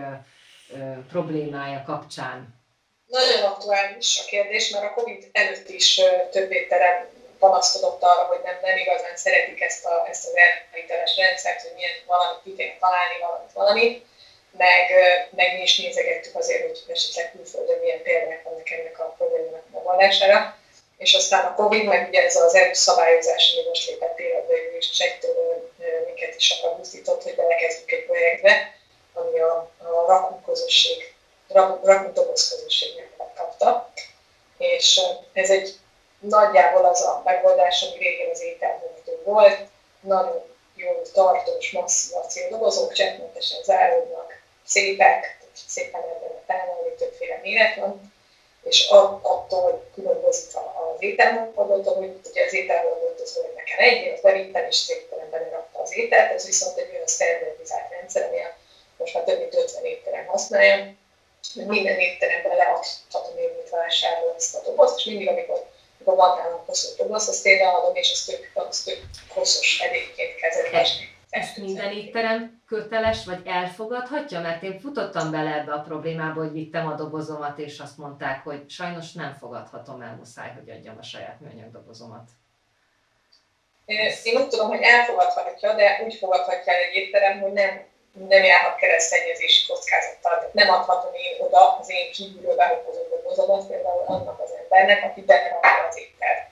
ö, 0.74 0.91
problémája 1.10 1.83
kapcsán? 1.86 2.60
Nagyon 3.07 3.43
aktuális 3.51 4.19
a 4.24 4.29
kérdés, 4.29 4.69
mert 4.69 4.86
a 4.86 4.93
Covid 4.93 5.29
előtt 5.31 5.69
is 5.69 6.01
több 6.31 6.51
étterem 6.51 7.07
panaszkodott 7.39 8.01
arra, 8.01 8.24
hogy 8.24 8.41
nem, 8.43 8.57
nem 8.62 8.77
igazán 8.77 9.15
szeretik 9.15 9.62
ezt, 9.62 9.86
a, 9.86 10.07
ezt 10.10 10.25
az 10.25 10.33
elhiteles 10.71 11.17
rendszert, 11.17 11.62
hogy 11.62 11.74
milyen 11.75 11.98
valamit 12.05 12.41
ki 12.43 12.55
kell 12.55 12.77
találni, 12.79 13.17
valamit, 13.21 13.51
valamit, 13.53 14.05
meg, 14.58 14.91
meg 15.29 15.53
mi 15.53 15.62
is 15.62 15.77
nézegettük 15.77 16.36
azért, 16.36 16.62
hogy 16.62 16.84
esetleg 16.88 17.31
külföldön 17.31 17.79
milyen 17.79 18.01
példák 18.01 18.43
vannak 18.43 18.70
ennek 18.70 19.00
a 19.00 19.13
problémának 19.17 19.70
megoldására. 19.74 20.58
És 20.98 21.13
aztán 21.13 21.46
a 21.46 21.55
Covid, 21.55 21.86
meg 21.86 22.08
ugye 22.08 22.24
ez 22.24 22.36
az 22.36 22.55
EU 22.55 22.74
szabályozás, 22.74 23.53
ami 23.53 23.67
most 23.67 23.88
lépett 23.88 24.20
életbe, 24.20 24.53
és 24.77 24.89
segítől 24.91 25.72
minket 26.05 26.36
is 26.36 26.50
arra 26.50 26.75
buzdított, 26.75 27.24
hogy 27.24 27.36
belekezdjük 27.36 27.91
egy 27.91 28.05
projektbe, 28.05 28.75
ami 29.13 29.39
a, 29.39 29.72
a 29.77 30.05
rakunk 30.08 30.46
közösség, 30.46 31.13
doboz 32.13 32.50
közösségnek 32.50 33.10
kapta. 33.36 33.91
És 34.58 35.01
ez 35.34 35.50
egy 35.50 35.75
nagyjából 36.19 36.86
az 36.86 37.02
a 37.02 37.21
megoldás, 37.26 37.84
ami 37.84 37.97
régen 37.97 38.30
az 38.30 38.41
ételhordó 38.41 39.21
volt, 39.23 39.58
nagyon 39.99 40.43
jó 40.76 41.02
tartós, 41.13 41.71
masszív 41.71 42.17
acéldobozok, 42.17 42.93
cseppmentesen 42.93 43.63
záródnak, 43.63 44.31
szépek, 44.65 45.38
szépen 45.67 46.02
ebben 46.02 46.32
távolni, 46.45 46.95
többféle 46.97 47.39
méret 47.41 47.76
van, 47.76 48.13
és 48.63 48.88
attól 49.21 49.89
különbözik 49.93 50.50
az 50.95 51.02
ételhordót, 51.02 51.95
hogy 51.95 52.19
ugye 52.30 52.45
az 52.45 52.54
ételhordót 52.54 53.19
az 53.19 53.38
olyan 53.38 53.54
nekem 53.56 53.80
egy, 53.80 54.12
azt 54.13 54.21
bevittem, 54.21 54.65
és 54.69 54.82
az 54.82 54.89
étteremben 54.89 55.50
rakta 55.50 55.80
az 55.80 55.95
ételt, 55.95 56.32
ez 56.32 56.45
viszont 56.45 56.78
egy 56.78 56.89
olyan 56.93 57.08
standardizált 57.08 57.89
rendszer, 57.89 58.24
ami 58.24 58.38
most 58.97 59.13
már 59.13 59.24
több 59.24 59.38
mint 59.38 59.56
50 59.56 59.86
étterem 59.86 60.26
használja, 60.26 60.93
hogy 61.54 61.65
minden 61.65 62.00
étteremben 62.00 62.56
leadhatom 62.56 63.38
én, 63.38 63.50
mint 63.56 63.69
vásárol 63.69 64.34
ezt 64.38 64.56
a 64.56 64.62
dobozt, 64.62 64.97
és 64.97 65.04
mindig, 65.04 65.28
amikor 65.28 65.65
a 66.04 66.13
van 66.13 66.63
hosszú 66.65 66.95
doboz, 66.97 67.28
azt 67.28 67.45
én 67.45 67.58
leadom, 67.58 67.95
és 67.95 68.12
az 68.12 68.21
tök, 68.21 68.52
az 68.54 68.82
tök 68.82 69.00
hosszos 69.28 69.80
edényként 69.80 70.36
kezelni. 70.36 71.19
Ezt 71.32 71.58
minden 71.58 71.91
étterem 71.91 72.62
köteles, 72.67 73.26
vagy 73.26 73.41
elfogadhatja? 73.46 74.39
Mert 74.39 74.63
én 74.63 74.80
futottam 74.80 75.32
bele 75.32 75.54
ebbe 75.54 75.74
a 75.74 75.82
problémába, 75.82 76.41
hogy 76.41 76.52
vittem 76.52 76.88
a 76.88 76.96
dobozomat, 76.96 77.58
és 77.60 77.80
azt 77.80 77.98
mondták, 77.98 78.44
hogy 78.44 78.70
sajnos 78.70 79.12
nem 79.12 79.34
fogadhatom 79.39 80.02
el, 80.02 80.15
muszáj, 80.15 80.52
hogy 80.60 80.70
adjam 80.70 80.98
a 81.00 81.04
saját 81.04 81.39
műanyag 81.39 81.72
dobozomat. 81.72 82.30
Én 84.24 84.38
úgy 84.41 84.48
tudom, 84.48 84.67
hogy 84.67 84.82
elfogadhatja, 84.82 85.74
de 85.74 86.02
úgy 86.06 86.13
fogadhatja 86.13 86.74
el 86.74 86.80
egy 86.80 86.96
étterem, 86.96 87.39
hogy 87.39 87.52
nem, 87.52 87.84
nem 88.12 88.44
járhat 88.44 88.76
keresztszennyezési 88.76 89.67
kockázattal. 89.67 90.38
Tehát 90.38 90.54
nem 90.54 90.70
adhatom 90.70 91.13
én 91.13 91.46
oda 91.46 91.78
az 91.80 91.89
én 91.89 92.12
kívülről 92.12 92.56
behozott 92.56 93.10
dobozomat, 93.10 93.67
például 93.67 94.04
annak 94.06 94.39
az 94.39 94.52
embernek, 94.62 95.04
aki 95.04 95.22
berakja 95.22 95.88
az 95.89 95.98
ételt. 95.98 96.51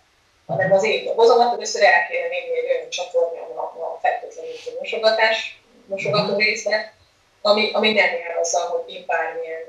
Hanem 0.49 0.71
az 0.71 0.83
én 0.83 1.05
dobozomat 1.05 1.53
először 1.53 1.83
el 1.83 2.07
kéne 2.07 2.27
nézni 2.27 2.57
egy 2.57 2.69
olyan 2.69 2.89
csatornán 2.89 3.51
a, 3.55 3.61
a 3.61 3.99
fertőtlenítő 4.01 4.71
mosogatás, 4.79 5.61
mosogató 5.85 6.31
mhm. 6.31 6.37
részbe, 6.37 6.93
ami, 7.41 7.71
ami 7.73 7.91
nem 7.91 8.13
jár 8.13 8.37
azzal, 8.37 8.67
hogy 8.67 8.93
én 8.93 9.03
bármilyen 9.07 9.63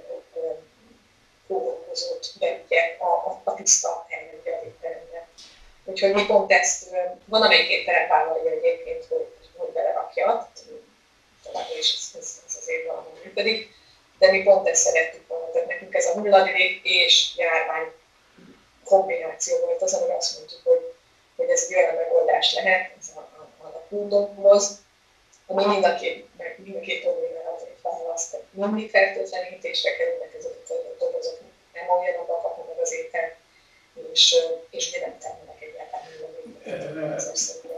kórokozót 1.49 2.33
beütjek 2.38 3.01
a, 3.01 3.05
a, 3.05 3.40
a 3.45 3.55
tiszta 3.55 4.07
helyen. 4.09 4.31
Úgyhogy 5.85 6.14
mi 6.14 6.27
pont 6.27 6.53
ezt, 6.53 6.90
van 7.25 7.43
amelyik 7.43 7.69
étterem 7.69 8.09
vállalja 8.09 8.51
egyébként, 8.51 9.05
hogy, 9.09 9.27
hogy 9.57 9.69
belerakja, 9.69 10.51
továbbra 11.45 11.79
is 11.79 11.95
ez, 11.95 12.11
ez, 12.19 12.43
ez 12.47 12.57
azért 12.61 12.87
valahogy 12.87 13.21
működik, 13.25 13.71
de 14.19 14.31
mi 14.31 14.43
pont 14.43 14.69
ezt 14.69 14.83
szerettük 14.83 15.27
volna, 15.27 15.51
tehát 15.51 15.69
nekünk 15.69 15.95
ez 15.95 16.07
a 16.07 16.12
hulladék 16.12 16.81
és 16.83 17.37
járvány 17.37 17.93
kombináció 18.92 19.55
volt 19.64 19.83
az, 19.83 19.94
amire 19.94 20.16
azt 20.16 20.37
mondtuk, 20.37 20.61
hogy, 20.64 20.85
hogy 21.37 21.48
ez 21.48 21.66
egy 21.68 21.76
olyan 21.76 21.94
megoldás 21.94 22.55
lehet, 22.55 22.90
ez 22.98 23.07
a, 23.14 23.20
a, 23.62 23.66
a 23.66 23.83
kúndokhoz, 23.88 24.64
ami 25.46 25.64
mind 25.66 25.85
a 25.85 25.94
két, 25.94 26.26
meg 26.37 26.61
mind 26.64 26.76
a 26.76 26.81
két 26.81 27.00
problémára 27.03 27.50
választ. 27.83 28.37
Mindig 28.50 28.90
fertőtlenítésre 28.90 29.96
kerülnek 29.96 30.35
ezek 30.38 30.53
a 30.68 30.72
dobozok, 30.98 31.38
nem 31.72 31.98
olyanokba 31.98 32.40
kapnak 32.42 32.66
meg 32.68 32.79
az 32.81 32.92
étel, 32.92 33.37
és, 34.12 34.35
és 34.70 34.88
ugye 34.88 35.07
nem 35.07 35.18
termelnek 35.18 35.62
egyáltalán 35.62 36.07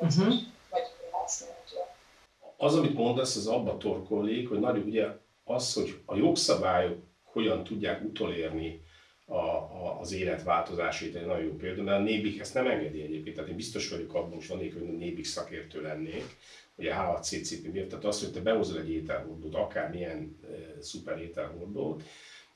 uh-huh. 0.00 0.34
vagy 0.70 0.86
használatra. 1.10 1.94
Az, 2.56 2.74
amit 2.74 2.94
mondasz, 2.94 3.36
az 3.36 3.46
abba 3.46 3.76
torkollék, 3.76 4.48
hogy 4.48 4.60
nagyon 4.60 4.84
ugye 4.84 5.06
az, 5.44 5.74
hogy 5.74 6.00
a 6.06 6.16
jogszabályok 6.16 6.98
hogyan 7.24 7.64
tudják 7.64 8.02
utolérni 8.02 8.82
a, 9.26 9.61
az 10.02 10.12
élet 10.12 10.42
változásait 10.42 11.14
egy 11.14 11.26
nagyon 11.26 11.44
jó 11.44 11.56
példa, 11.56 11.82
mert 11.82 11.98
a 11.98 12.02
Nébik 12.02 12.40
ezt 12.40 12.54
nem 12.54 12.66
engedi 12.66 13.02
egyébként, 13.02 13.36
tehát 13.36 13.50
én 13.50 13.56
biztos 13.56 13.88
vagyok 13.88 14.14
abban, 14.14 14.32
hogy 14.32 14.46
van 14.48 14.58
hogy 14.58 14.96
Nébik 14.98 15.24
szakértő 15.24 15.82
lennék, 15.82 16.36
hogy 16.76 16.86
a 16.86 16.94
HACCP 16.94 17.72
miért, 17.72 17.88
tehát 17.88 18.04
azt, 18.04 18.24
hogy 18.24 18.32
te 18.32 18.40
behozol 18.40 18.80
egy 18.80 18.90
ételhordót, 18.90 19.54
akármilyen 19.54 20.36
e, 20.42 20.82
szuper 20.82 21.18
ételhordót, 21.18 22.02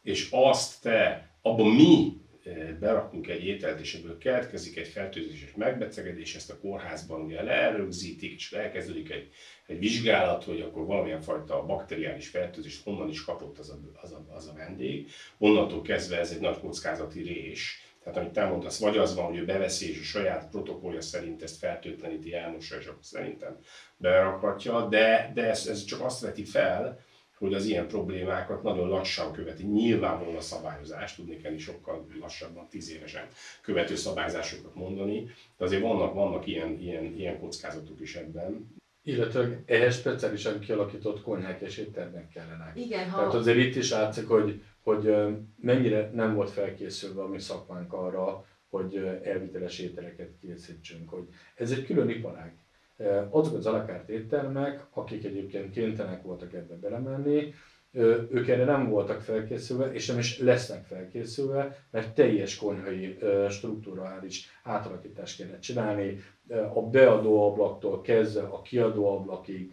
és 0.02 0.28
azt 0.30 0.82
te, 0.82 1.30
abban 1.42 1.70
mi 1.70 2.20
berakunk 2.80 3.28
egy 3.28 3.44
ételt, 3.44 3.80
és 3.80 3.94
ebből 3.94 4.18
keletkezik 4.18 4.76
egy 4.76 4.88
fertőzés 4.88 5.42
és 5.42 5.54
megbetegedés, 5.54 6.34
ezt 6.34 6.50
a 6.50 6.58
kórházban 6.58 7.20
ugye 7.20 7.42
lerögzítik, 7.42 8.34
és 8.34 8.52
elkezdődik 8.52 9.10
egy, 9.10 9.28
egy 9.66 9.78
vizsgálat, 9.78 10.44
hogy 10.44 10.60
akkor 10.60 10.86
valamilyen 10.86 11.20
fajta 11.20 11.64
bakteriális 11.66 12.28
fertőzést 12.28 12.84
honnan 12.84 13.08
is 13.08 13.24
kapott 13.24 13.58
az 13.58 13.70
a, 13.70 13.78
az 14.02 14.12
a, 14.12 14.24
az 14.34 14.46
a 14.46 14.52
vendég. 14.52 15.10
Onnantól 15.38 15.82
kezdve 15.82 16.18
ez 16.18 16.30
egy 16.30 16.40
nagy 16.40 16.58
kockázati 16.58 17.22
rés, 17.22 17.80
tehát 18.02 18.18
amit 18.20 18.32
te 18.32 18.44
mondasz, 18.44 18.80
vagy 18.80 18.96
az 18.96 19.14
van, 19.14 19.24
hogy 19.24 19.36
ő 19.36 19.44
beveszi 19.44 19.90
és 19.90 20.00
a 20.00 20.04
saját 20.04 20.48
protokollja 20.50 21.00
szerint 21.00 21.42
ezt 21.42 21.58
fertőtleníti, 21.58 22.34
elmossa, 22.34 22.76
és 22.76 22.86
akkor 22.86 23.04
szerintem 23.04 23.58
berakhatja, 23.96 24.88
de, 24.88 25.30
de 25.34 25.48
ez, 25.48 25.66
ez 25.66 25.84
csak 25.84 26.00
azt 26.00 26.20
veti 26.20 26.44
fel, 26.44 27.04
hogy 27.38 27.54
az 27.54 27.66
ilyen 27.66 27.88
problémákat 27.88 28.62
nagyon 28.62 28.88
lassan 28.88 29.32
követi. 29.32 29.64
Nyilvánvalóan 29.64 30.36
a 30.36 30.40
szabályozás, 30.40 31.14
tudni 31.14 31.36
kell 31.36 31.56
sokkal 31.56 32.06
lassabban, 32.20 32.68
tíz 32.68 32.90
évesen 32.90 33.26
követő 33.62 33.94
szabályzásokat 33.94 34.74
mondani, 34.74 35.30
de 35.56 35.64
azért 35.64 35.82
vannak, 35.82 36.14
vannak 36.14 36.46
ilyen, 36.46 36.80
ilyen, 36.80 37.04
ilyen 37.04 37.38
kockázatok 37.38 38.00
is 38.00 38.16
ebben. 38.16 38.74
Illetve 39.02 39.62
ehhez 39.66 39.96
speciálisan 39.96 40.58
kialakított 40.58 41.22
konyhák 41.22 41.60
és 41.60 41.78
éttermek 41.78 42.28
kellene. 42.28 42.72
Igen, 42.74 43.10
ha... 43.10 43.18
Tehát 43.18 43.34
azért 43.34 43.58
itt 43.58 43.76
is 43.76 43.90
látszik, 43.90 44.26
hogy 44.28 44.62
hogy 44.86 45.14
mennyire 45.60 46.10
nem 46.14 46.34
volt 46.34 46.50
felkészülve 46.50 47.22
a 47.22 47.28
mi 47.28 47.38
szakmánk 47.38 47.92
arra, 47.92 48.46
hogy 48.68 48.96
elviteles 49.22 49.78
ételeket 49.78 50.30
készítsünk. 50.40 51.08
Hogy 51.08 51.28
ez 51.54 51.70
egy 51.70 51.84
külön 51.84 52.08
iparág. 52.08 52.58
Azok 53.30 53.56
az 53.56 53.66
alakárt 53.66 54.08
éttermek, 54.08 54.86
akik 54.90 55.24
egyébként 55.24 55.70
kénytelenek 55.70 56.22
voltak 56.22 56.52
ebbe 56.52 56.74
belemenni, 56.74 57.54
ők 58.30 58.48
erre 58.48 58.64
nem 58.64 58.88
voltak 58.88 59.20
felkészülve, 59.20 59.92
és 59.92 60.06
nem 60.06 60.18
is 60.18 60.38
lesznek 60.38 60.84
felkészülve, 60.84 61.84
mert 61.90 62.14
teljes 62.14 62.56
konyhai 62.56 63.18
strukturális 63.48 64.60
átalakítást 64.62 65.36
kellett 65.36 65.60
csinálni, 65.60 66.18
a 66.74 66.82
beadó 66.82 67.50
ablaktól 67.50 68.00
kezdve 68.00 68.42
a 68.42 68.62
kiadó 68.62 69.16
ablakig, 69.16 69.72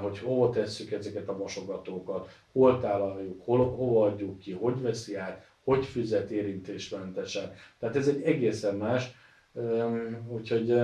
hogy 0.00 0.18
hova 0.18 0.50
tesszük 0.50 0.92
ezeket 0.92 1.28
a 1.28 1.36
mosogatókat, 1.36 2.28
hol 2.52 2.80
tálaljuk, 2.80 3.44
hol, 3.44 3.70
hova 3.70 4.06
adjuk 4.06 4.38
ki, 4.38 4.52
hogy 4.52 4.82
veszi 4.82 5.14
át, 5.14 5.46
hogy 5.64 5.84
fizet 5.84 6.30
érintésmentesen. 6.30 7.52
Tehát 7.78 7.96
ez 7.96 8.08
egy 8.08 8.22
egészen 8.22 8.74
más, 8.74 9.14
úgyhogy 10.28 10.74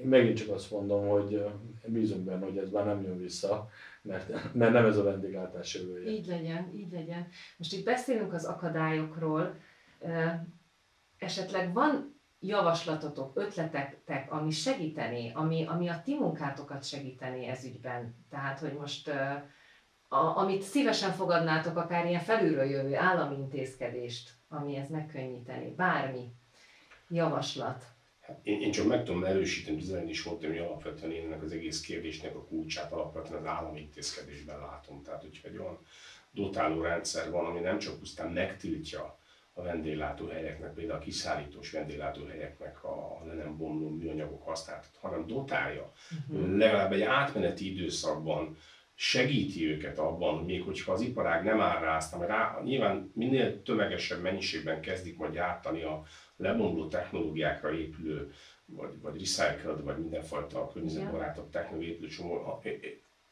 én 0.00 0.08
megint 0.08 0.36
csak 0.36 0.54
azt 0.54 0.70
mondom, 0.70 1.08
hogy 1.08 1.44
bízunk 1.86 2.24
benne, 2.24 2.44
hogy 2.44 2.58
ez 2.58 2.70
már 2.70 2.84
nem 2.84 3.02
jön 3.02 3.18
vissza, 3.18 3.68
mert, 4.02 4.28
mert 4.54 4.72
nem 4.72 4.86
ez 4.86 4.96
a 4.96 5.02
vendéglátás 5.02 5.74
jövője. 5.74 6.10
Így 6.10 6.26
legyen, 6.26 6.72
így 6.76 6.92
legyen. 6.92 7.28
Most 7.56 7.72
itt 7.72 7.84
beszélünk 7.84 8.32
az 8.32 8.44
akadályokról. 8.44 9.54
Esetleg 11.18 11.72
van 11.72 12.20
javaslatotok, 12.40 13.32
ötletetek, 13.34 14.32
ami 14.32 14.50
segíteni, 14.50 15.32
ami, 15.34 15.64
ami 15.66 15.88
a 15.88 16.00
ti 16.04 16.14
munkátokat 16.14 16.84
segíteni 16.84 17.46
ez 17.46 17.64
ügyben? 17.64 18.14
Tehát, 18.30 18.58
hogy 18.58 18.72
most 18.72 19.08
a, 20.08 20.36
amit 20.36 20.62
szívesen 20.62 21.12
fogadnátok, 21.12 21.76
akár 21.76 22.06
ilyen 22.06 22.20
felülről 22.20 22.64
jövő 22.64 22.96
állami 22.96 23.36
intézkedést, 23.36 24.30
ami 24.48 24.76
ez 24.76 24.88
megkönnyíteni, 24.88 25.74
bármi 25.74 26.32
javaslat. 27.08 27.84
Én, 28.42 28.60
én 28.60 28.70
csak 28.70 28.86
meg 28.86 29.04
tudom 29.04 29.24
erősíteni, 29.24 29.80
az 29.80 30.08
is 30.08 30.22
mondtam, 30.22 30.50
hogy 30.50 30.58
alapvetően 30.58 31.12
én 31.12 31.24
ennek 31.24 31.42
az 31.42 31.52
egész 31.52 31.80
kérdésnek 31.80 32.34
a 32.34 32.44
kulcsát 32.44 32.92
alapvetően 32.92 33.40
az 33.40 33.46
állami 33.46 33.80
intézkedésben 33.80 34.58
látom. 34.58 35.02
Tehát, 35.02 35.22
hogyha 35.22 35.48
egy 35.48 35.56
olyan 35.56 35.78
dotáló 36.30 36.82
rendszer 36.82 37.30
van, 37.30 37.46
ami 37.46 37.60
nem 37.60 37.78
csak 37.78 37.98
pusztán 37.98 38.30
megtiltja 38.30 39.18
a 39.52 39.62
vendéglátóhelyeknek, 39.62 40.74
például 40.74 40.98
a 40.98 41.02
kiszállítós 41.02 41.70
vendéglátóhelyeknek 41.70 42.84
a 42.84 43.22
le 43.26 43.34
nem 43.34 43.56
bomló 43.56 43.88
műanyagok 43.88 44.42
használatot, 44.42 44.96
hanem 45.00 45.26
dotálja. 45.26 45.92
Uh-huh. 46.28 46.56
Legalább 46.56 46.92
egy 46.92 47.02
átmeneti 47.02 47.72
időszakban 47.72 48.56
segíti 48.94 49.70
őket 49.70 49.98
abban, 49.98 50.44
még 50.44 50.62
hogyha 50.62 50.92
az 50.92 51.00
iparág 51.00 51.44
nem 51.44 51.60
áll 51.60 51.80
rá, 51.80 51.96
aztán 51.96 52.26
rá, 52.26 52.60
nyilván 52.64 53.10
minél 53.14 53.62
tömegesebb 53.62 54.22
mennyiségben 54.22 54.80
kezdik 54.80 55.16
majd 55.16 55.32
gyártani 55.32 55.82
a 55.82 56.02
lebomló 56.36 56.86
technológiákra 56.88 57.74
épülő, 57.74 58.32
vagy, 58.64 59.00
vagy 59.00 59.18
recycled, 59.18 59.82
vagy 59.82 59.98
mindenfajta 59.98 60.70
környezetbarátabb 60.72 61.50
technológia 61.50 61.88
épülő 61.88 62.08
csomó, 62.08 62.62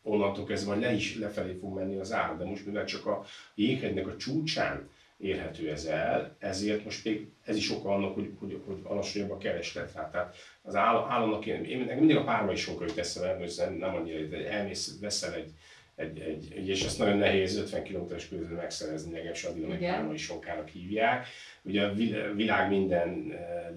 onnantól 0.03 0.45
kezdve 0.45 0.75
le 0.75 0.93
is 0.93 1.17
lefelé 1.17 1.59
fog 1.61 1.75
menni 1.75 1.97
az 1.97 2.13
ár, 2.13 2.37
de 2.37 2.45
most 2.45 2.67
mivel 2.67 2.85
csak 2.85 3.07
a 3.07 3.25
jéghegynek 3.55 4.07
a 4.07 4.17
csúcsán 4.17 4.89
érhető 5.17 5.71
ez 5.71 5.85
el, 5.85 6.37
ezért 6.39 6.85
most 6.85 7.05
még 7.05 7.29
ez 7.45 7.57
is 7.57 7.71
oka 7.71 7.95
annak, 7.95 8.15
hogy, 8.15 8.33
hogy, 8.39 8.61
hogy 8.67 8.81
alacsonyabb 8.83 9.31
a 9.31 9.39
kereslet 9.39 9.93
rá. 9.93 10.11
Tehát 10.11 10.37
az 10.63 10.75
államnak, 10.75 11.47
én, 11.47 11.65
én 11.65 11.79
mindig 11.79 12.17
a 12.17 12.25
párma 12.25 12.53
is 12.53 12.61
sokkal 12.61 12.87
jut 12.87 12.99
eszembe, 12.99 13.37
hogy 13.37 13.79
nem 13.79 13.95
annyira, 13.95 14.19
hogy 14.19 14.33
elmész, 14.33 14.99
veszel 15.01 15.35
egy, 15.35 15.51
egy, 15.97 16.19
egy, 16.19 16.53
egy, 16.57 16.69
és 16.69 16.85
ezt 16.85 16.99
nagyon 16.99 17.17
nehéz 17.17 17.57
50 17.57 17.83
km-es 17.85 18.29
közül 18.29 18.57
megszerezni, 18.57 19.13
legalábbis 19.13 19.45
addig, 19.45 19.65
amíg 19.65 19.79
pármai 19.79 20.17
sonkának 20.17 20.69
hívják. 20.69 21.27
Ugye 21.63 21.87
a 21.87 21.93
világ 22.35 22.69
minden 22.69 23.31
e, 23.31 23.73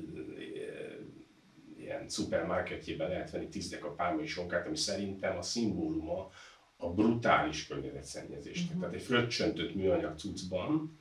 ilyen 1.79 2.09
szupermarketjében 2.09 3.09
lehet 3.09 3.31
venni 3.31 3.47
tízdek 3.47 3.85
a 3.85 3.93
pálmai 3.93 4.25
sonkát, 4.25 4.65
ami 4.65 4.75
szerintem 4.75 5.37
a 5.37 5.41
szimbóluma 5.41 6.29
a 6.77 6.89
brutális 6.93 7.67
környezetszennyezésnek. 7.67 8.67
Uh-huh. 8.67 8.79
Tehát 8.81 8.95
egy 8.95 9.01
fröccsöntött 9.01 9.75
műanyag 9.75 10.17
cuccban 10.17 10.99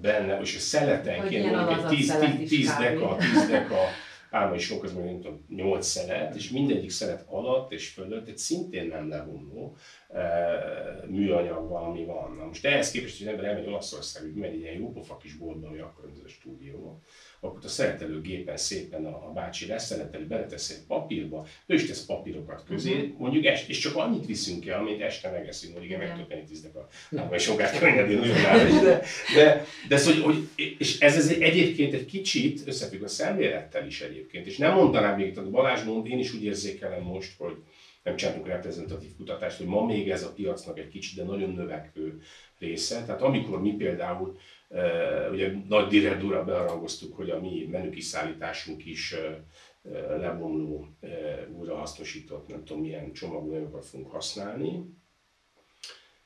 benne, 0.00 0.40
és 0.40 0.56
a 0.56 0.58
szeletenként 0.58 1.50
mondjuk 1.50 1.78
egy 1.78 2.46
10 2.46 2.76
deka, 2.78 3.16
10 3.16 3.46
deka 3.48 3.80
álmai 4.30 4.58
sok 4.58 4.82
az 4.82 4.92
mondjuk, 4.92 5.22
tudom, 5.22 5.44
8 5.48 5.86
szelet, 5.86 6.34
és 6.34 6.50
mindegyik 6.50 6.90
szelet 6.90 7.24
alatt 7.28 7.72
és 7.72 7.88
fölött 7.88 8.28
egy 8.28 8.38
szintén 8.38 8.86
nem 8.86 9.08
levonó 9.08 9.76
műanyag 11.06 11.68
valami 11.68 12.04
van. 12.04 12.36
Na 12.36 12.44
most 12.44 12.64
ehhez 12.64 12.90
képest, 12.90 13.18
hogy 13.18 13.26
az 13.26 13.32
ember 13.32 13.48
elmegy 13.48 13.66
Olaszországba, 13.66 14.40
megy 14.40 14.52
egy 14.52 14.60
ilyen 14.60 14.74
jópofa 14.74 15.16
kis 15.16 15.34
boltba, 15.34 15.66
ami 15.66 15.78
akkor 15.78 16.10
ez 16.12 16.20
a 16.24 16.28
stúdió, 16.28 17.02
akkor 17.40 17.60
a 17.64 17.68
szeretelő 17.68 18.20
gépen 18.20 18.56
szépen 18.56 19.04
a, 19.06 19.28
a 19.28 19.32
bácsi 19.32 19.66
leszeleteli, 19.66 20.24
beletesz 20.24 20.70
egy 20.70 20.86
papírba, 20.86 21.46
ő 21.66 21.74
is 21.74 21.86
tesz 21.86 22.04
papírokat 22.04 22.64
közé, 22.64 22.92
uh-huh. 22.92 23.18
mondjuk 23.18 23.44
est, 23.44 23.68
és 23.68 23.78
csak 23.78 23.96
annyit 23.96 24.26
viszünk 24.26 24.66
el, 24.66 24.78
amit 24.78 25.00
este 25.00 25.30
megeszünk, 25.30 25.74
hogy 25.74 25.84
igen, 25.84 25.98
meg 25.98 26.12
tudok 26.12 26.32
enni 26.32 26.44
tízdek 26.44 26.74
a 26.74 26.88
vagy 27.28 27.40
sokát 27.40 27.78
könnyedén, 27.78 28.18
nagyon 28.18 28.82
de, 28.82 29.02
de, 29.34 29.64
de 29.88 29.94
ez, 29.94 30.06
hogy, 30.06 30.22
hogy, 30.22 30.48
és 30.78 31.00
ez, 31.00 31.16
ez 31.16 31.28
egyébként 31.28 31.92
egy 31.92 32.06
kicsit 32.06 32.62
összefügg 32.66 33.02
a 33.02 33.08
szemlélettel 33.08 33.86
is 33.86 34.00
egyébként, 34.00 34.46
és 34.46 34.56
nem 34.56 34.74
mondanám 34.74 35.16
még, 35.16 35.34
tehát 35.34 35.50
Balázs 35.50 35.82
mond, 35.82 36.06
én 36.06 36.18
is 36.18 36.34
úgy 36.34 36.44
érzékelem 36.44 37.02
most, 37.02 37.34
hogy 37.38 37.56
nem 38.02 38.16
csináltunk 38.16 38.46
reprezentatív 38.46 39.16
kutatást, 39.16 39.58
hogy 39.58 39.66
ma 39.66 39.86
még 39.86 40.10
ez 40.10 40.22
a 40.22 40.32
piacnak 40.32 40.78
egy 40.78 40.88
kicsit, 40.88 41.16
de 41.16 41.24
nagyon 41.24 41.50
növekvő 41.50 42.20
része. 42.58 43.04
Tehát 43.04 43.22
amikor 43.22 43.62
mi 43.62 43.70
például 43.70 44.38
Ugye 45.30 45.52
nagy 45.68 45.88
direktúra 45.88 46.44
bearangoztuk, 46.44 47.16
hogy 47.16 47.30
a 47.30 47.40
mi 47.40 47.66
menükiszállításunk 47.70 48.86
is 48.86 49.14
lebomló, 50.18 50.88
újrahasznosított, 51.52 52.48
nem 52.48 52.64
tudom 52.64 52.82
milyen 52.82 53.12
csomagolásokat 53.12 53.86
fogunk 53.86 54.10
használni. 54.10 54.96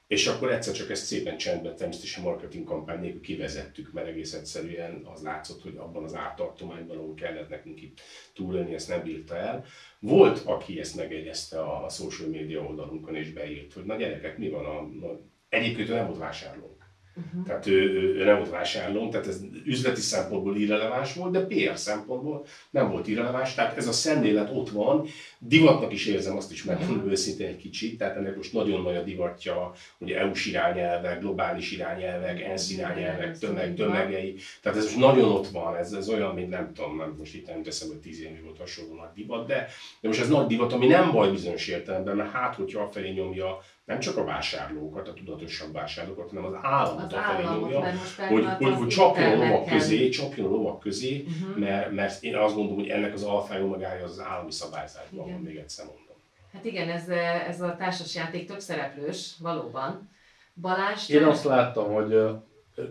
És 0.07 0.27
akkor 0.27 0.53
egyszer 0.53 0.75
csak 0.75 0.91
ezt 0.91 1.05
szépen 1.05 1.37
csendben, 1.37 1.77
természetesen 1.77 2.23
marketing 2.23 2.65
kampány 2.65 3.01
nélkül 3.01 3.21
kivezettük, 3.21 3.93
mert 3.93 4.07
egész 4.07 4.33
egyszerűen 4.33 5.07
az 5.15 5.23
látszott, 5.23 5.63
hogy 5.63 5.77
abban 5.77 6.05
az 6.05 6.15
ártartományban, 6.15 6.97
ahol 6.97 7.15
kellett 7.15 7.49
nekünk 7.49 7.83
itt 7.83 8.01
túlélni, 8.35 8.75
ezt 8.75 8.89
nem 8.89 9.03
bírta 9.03 9.37
el. 9.37 9.65
Volt, 9.99 10.43
aki 10.45 10.81
ezt 10.81 10.97
megegyezte 10.97 11.61
a, 11.61 11.89
social 11.89 12.29
media 12.29 12.63
oldalunkon 12.63 13.15
és 13.15 13.33
beírt, 13.33 13.73
hogy 13.73 13.85
na 13.85 13.97
gyerekek, 13.97 14.39
mi 14.39 14.49
van 14.49 14.65
a... 14.65 15.07
a 15.07 15.21
egyébként 15.49 15.89
nem 15.89 16.07
volt 16.07 16.19
vásárló 16.19 16.77
Uh-huh. 17.15 17.47
Tehát 17.47 17.67
ő, 17.67 17.91
ő, 17.91 18.15
ő 18.15 18.25
nem 18.25 18.37
volt 18.37 18.51
vásárló, 18.51 19.09
tehát 19.09 19.27
ez 19.27 19.41
üzleti 19.65 20.01
szempontból 20.01 20.57
irreleváns 20.57 21.15
volt, 21.15 21.33
de 21.33 21.41
PR 21.47 21.77
szempontból 21.79 22.47
nem 22.71 22.91
volt 22.91 23.09
irreleváns, 23.09 23.55
tehát 23.55 23.77
ez 23.77 23.89
a 23.89 23.93
szemlélet 23.93 24.51
ott 24.53 24.71
van, 24.71 25.07
divatnak 25.39 25.93
is 25.93 26.07
érzem 26.07 26.37
azt 26.37 26.53
is, 26.53 26.65
mert 26.65 26.81
uh-huh. 26.81 27.11
őszintén 27.11 27.47
egy 27.47 27.57
kicsit, 27.57 27.99
tehát 27.99 28.17
ennek 28.17 28.37
most 28.37 28.53
nagyon 28.53 28.83
nagy 28.83 28.97
a 28.97 29.03
divatja, 29.03 29.73
ugye 29.99 30.19
EU-s 30.19 30.47
irányelvek, 30.47 31.21
globális 31.21 31.73
irányelvek, 31.73 32.41
ENSZ 32.41 32.71
irányelvek, 32.71 33.39
tömeg, 33.39 33.75
tömegei, 33.75 34.37
tehát 34.63 34.79
ez 34.79 34.85
most 34.85 34.99
nagyon 34.99 35.31
ott 35.31 35.49
van, 35.49 35.77
ez, 35.77 35.93
ez 35.93 36.09
olyan, 36.09 36.35
mint 36.35 36.49
nem 36.49 36.73
tudom, 36.75 36.97
nem, 36.97 37.15
most 37.19 37.35
itt 37.35 37.47
nem 37.47 37.63
teszem, 37.63 37.89
hogy 37.89 37.99
tíz 37.99 38.21
évig 38.21 38.43
volt 38.45 38.59
hasonló 38.59 38.95
nagy 38.95 39.13
divat, 39.15 39.47
de, 39.47 39.67
de 40.01 40.09
most 40.09 40.21
ez 40.21 40.29
nagy 40.29 40.47
divat, 40.47 40.73
ami 40.73 40.87
nem 40.87 41.13
baj 41.13 41.31
bizonyos 41.31 41.69
értelemben, 41.69 42.17
mert 42.17 42.31
hát, 42.31 42.55
hogyha 42.55 42.83
afelé 42.83 43.11
nyomja 43.11 43.59
nem 43.85 43.99
csak 43.99 44.17
a 44.17 44.25
vásárlókat, 44.25 45.09
a 45.09 45.13
tudatosabb 45.13 45.73
vásárlókat, 45.73 46.29
hanem 46.29 46.45
az 46.45 46.55
államot 46.63 47.13
az 47.13 47.19
afelé 47.19 47.43
nyomja, 47.43 47.81
hogy, 48.29 48.45
hogy, 48.59 48.75
hogy 48.75 48.89
csapjon 48.89 49.41
a 49.41 49.45
lovak 49.45 49.67
közé, 49.67 50.09
csapjon 50.09 50.47
a 50.47 50.51
lovak 50.51 50.81
közé, 50.81 51.25
uh-huh. 51.27 51.59
mert, 51.59 51.91
mert 51.91 52.23
én 52.23 52.37
azt 52.37 52.55
gondolom, 52.55 52.79
hogy 52.79 52.89
ennek 52.89 53.13
az 53.13 53.23
alfája 53.23 53.65
omegája 53.65 54.05
az, 54.05 54.11
az 54.11 54.21
állami 54.21 54.51
szabályzásban 54.51 55.31
van, 55.31 55.41
még 55.41 55.57
egyszer 55.57 55.85
mondom. 55.85 56.17
Hát 56.53 56.65
igen, 56.65 56.89
ez, 56.89 57.09
ez 57.49 57.61
a 57.61 57.77
társasjáték 57.77 58.47
több 58.47 58.61
szereplős, 58.61 59.35
valóban. 59.39 60.11
Balázs? 60.55 61.09
Én 61.09 61.25
azt 61.25 61.45
láttam, 61.45 61.93
hogy 61.93 62.11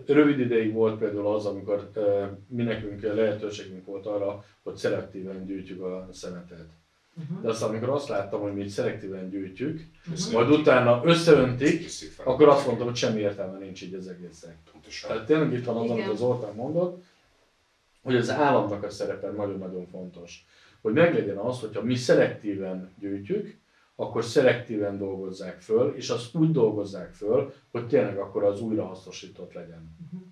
rövid 0.06 0.38
ideig 0.38 0.72
volt 0.72 0.98
például 0.98 1.26
az, 1.26 1.46
amikor 1.46 1.90
mi 2.46 2.62
nekünk 2.62 3.02
lehetőségünk 3.02 3.86
volt 3.86 4.06
arra, 4.06 4.44
hogy 4.62 4.76
szelektíven 4.76 5.46
gyűjtjük 5.46 5.82
a 5.82 6.08
szemetet. 6.12 6.66
De 7.42 7.48
aztán, 7.48 7.68
amikor 7.68 7.88
azt 7.88 8.08
láttam, 8.08 8.40
hogy 8.40 8.54
mi 8.54 8.68
szelektíven 8.68 9.30
gyűjtjük, 9.30 9.86
uh-huh. 10.10 10.32
majd 10.32 10.50
utána 10.50 11.00
összeöntik, 11.04 11.90
akkor 12.24 12.48
azt 12.48 12.66
mondtam, 12.66 12.86
hogy 12.86 12.96
semmi 12.96 13.20
értelme 13.20 13.58
nincs 13.58 13.82
így 13.82 13.94
az 13.94 14.08
egésznek. 14.08 14.56
Tehát 15.06 15.26
tényleg 15.26 15.52
itt 15.52 15.64
van 15.64 15.76
az, 15.76 15.90
amit 15.90 16.08
az 16.08 16.20
Ortán 16.20 16.54
mondott, 16.54 17.04
hogy 18.02 18.16
az 18.16 18.30
államnak 18.30 18.82
a 18.82 18.90
szerepe 18.90 19.30
nagyon-nagyon 19.30 19.86
fontos. 19.86 20.46
Hogy 20.80 20.92
meglegyen 20.92 21.36
az, 21.36 21.60
hogyha 21.60 21.82
mi 21.82 21.94
szelektíven 21.94 22.90
gyűjtjük, 22.98 23.60
akkor 23.96 24.24
szelektíven 24.24 24.98
dolgozzák 24.98 25.60
föl, 25.60 25.94
és 25.96 26.10
azt 26.10 26.34
úgy 26.34 26.52
dolgozzák 26.52 27.12
föl, 27.12 27.54
hogy 27.70 27.86
tényleg 27.86 28.18
akkor 28.18 28.44
az 28.44 28.60
újrahasznosított 28.60 29.52
legyen. 29.52 29.96
Uh-huh. 30.04 30.28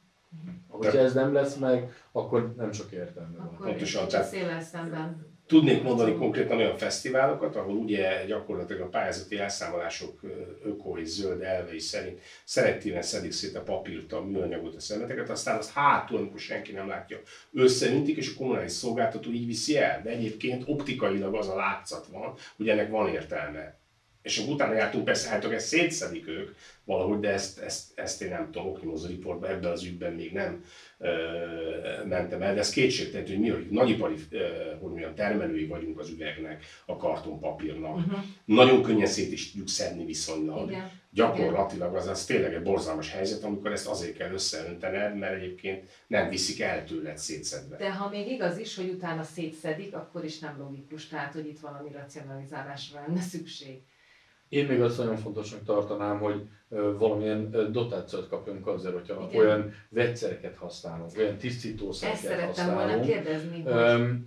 Hogyha 0.68 0.98
ez 0.98 1.14
nem 1.14 1.32
lesz 1.32 1.56
meg, 1.56 1.92
akkor 2.12 2.54
nem 2.56 2.72
sok 2.72 2.92
értelme 2.92 3.36
van. 3.36 3.56
Pontosan. 3.56 4.08
Tehát, 4.08 4.62
szemben 4.62 5.26
Tudnék 5.50 5.82
mondani 5.82 6.14
konkrétan 6.14 6.56
olyan 6.56 6.76
fesztiválokat, 6.76 7.56
ahol 7.56 7.74
ugye 7.74 8.24
gyakorlatilag 8.26 8.82
a 8.82 8.88
pályázati 8.88 9.38
elszámolások 9.38 10.20
öko 10.64 10.98
és 10.98 11.08
zöld 11.08 11.42
elvei 11.42 11.78
szerint 11.78 12.20
szelektíven 12.44 13.02
szedik 13.02 13.32
szét 13.32 13.56
a 13.56 13.62
papírt, 13.62 14.12
a 14.12 14.20
műanyagot, 14.20 14.74
a 14.74 14.80
szemeteket, 14.80 15.30
aztán 15.30 15.58
azt 15.58 15.72
hátul, 15.72 16.18
amikor 16.18 16.38
senki 16.38 16.72
nem 16.72 16.88
látja, 16.88 17.20
összeüntik, 17.52 18.16
és 18.16 18.32
a 18.32 18.36
kommunális 18.36 18.72
szolgáltató 18.72 19.30
így 19.30 19.46
viszi 19.46 19.76
el. 19.76 20.02
De 20.02 20.10
egyébként 20.10 20.62
optikailag 20.66 21.34
az 21.34 21.48
a 21.48 21.56
látszat 21.56 22.06
van, 22.06 22.34
hogy 22.56 22.68
ennek 22.68 22.90
van 22.90 23.08
értelme. 23.08 23.79
És 24.22 24.38
akkor 24.38 24.52
utána 24.52 24.74
jártunk, 24.74 25.04
persze, 25.04 25.28
hát 25.28 25.44
ezt 25.44 25.66
szétszedik 25.66 26.28
ők 26.28 26.50
valahogy, 26.84 27.20
de 27.20 27.28
ezt, 27.28 27.58
ezt, 27.58 27.98
ezt 27.98 28.22
én 28.22 28.28
nem 28.28 28.50
tudom, 28.50 28.68
Okimoz 28.68 29.08
Reportba 29.08 29.48
ebben 29.48 29.70
az 29.70 29.84
ügyben 29.84 30.12
még 30.12 30.32
nem 30.32 30.64
mentem 32.04 32.42
el, 32.42 32.54
de 32.54 32.60
ez 32.60 32.70
kétségtelen, 32.70 33.26
hogy 33.26 33.38
mi, 33.38 33.48
hogy 33.48 33.66
nagyipari 33.70 34.14
hogy 34.80 34.88
mondjam, 34.88 35.14
termelői 35.14 35.66
vagyunk 35.66 35.98
az 35.98 36.08
üvegnek, 36.08 36.64
a 36.86 36.96
kartonpapírnak. 36.96 37.96
Uh-huh. 37.96 38.18
Nagyon 38.44 38.82
könnyen 38.82 39.06
szét 39.06 39.32
is 39.32 39.50
tudjuk 39.50 39.68
szedni 39.68 40.04
viszonylag. 40.04 40.70
Igen. 40.70 40.90
Gyakorlatilag 41.12 41.94
az, 41.94 42.06
az 42.06 42.24
tényleg 42.24 42.54
egy 42.54 42.62
borzalmas 42.62 43.12
helyzet, 43.12 43.44
amikor 43.44 43.72
ezt 43.72 43.86
azért 43.86 44.16
kell 44.16 44.32
összeöntened, 44.32 45.18
mert 45.18 45.34
egyébként 45.34 45.88
nem 46.06 46.28
viszik 46.28 46.60
el 46.60 46.84
tőled 46.84 47.18
szétszedve. 47.18 47.76
De 47.76 47.92
ha 47.92 48.08
még 48.08 48.30
igaz 48.30 48.58
is, 48.58 48.76
hogy 48.76 48.88
utána 48.88 49.22
szétszedik, 49.22 49.94
akkor 49.94 50.24
is 50.24 50.38
nem 50.38 50.58
logikus, 50.58 51.08
tehát 51.08 51.32
hogy 51.32 51.46
itt 51.46 51.60
valami 51.60 51.90
racionalizálásra 51.92 53.04
lenne 53.06 53.20
szükség. 53.20 53.80
Én 54.50 54.66
még 54.66 54.80
azt 54.80 54.98
nagyon 54.98 55.16
fontosnak 55.16 55.64
tartanám, 55.64 56.18
hogy 56.18 56.48
valamilyen 56.98 57.68
dotációt 57.72 58.28
kapjunk 58.28 58.66
azért, 58.66 58.94
hogyha 58.94 59.28
Igen. 59.30 59.40
olyan 59.40 59.74
vegyszereket 59.88 60.56
használunk, 60.56 61.10
olyan 61.18 61.36
tisztítószereket 61.36 62.46
használunk. 62.46 63.00
Ezt 63.00 63.10
kérdezni. 63.10 63.62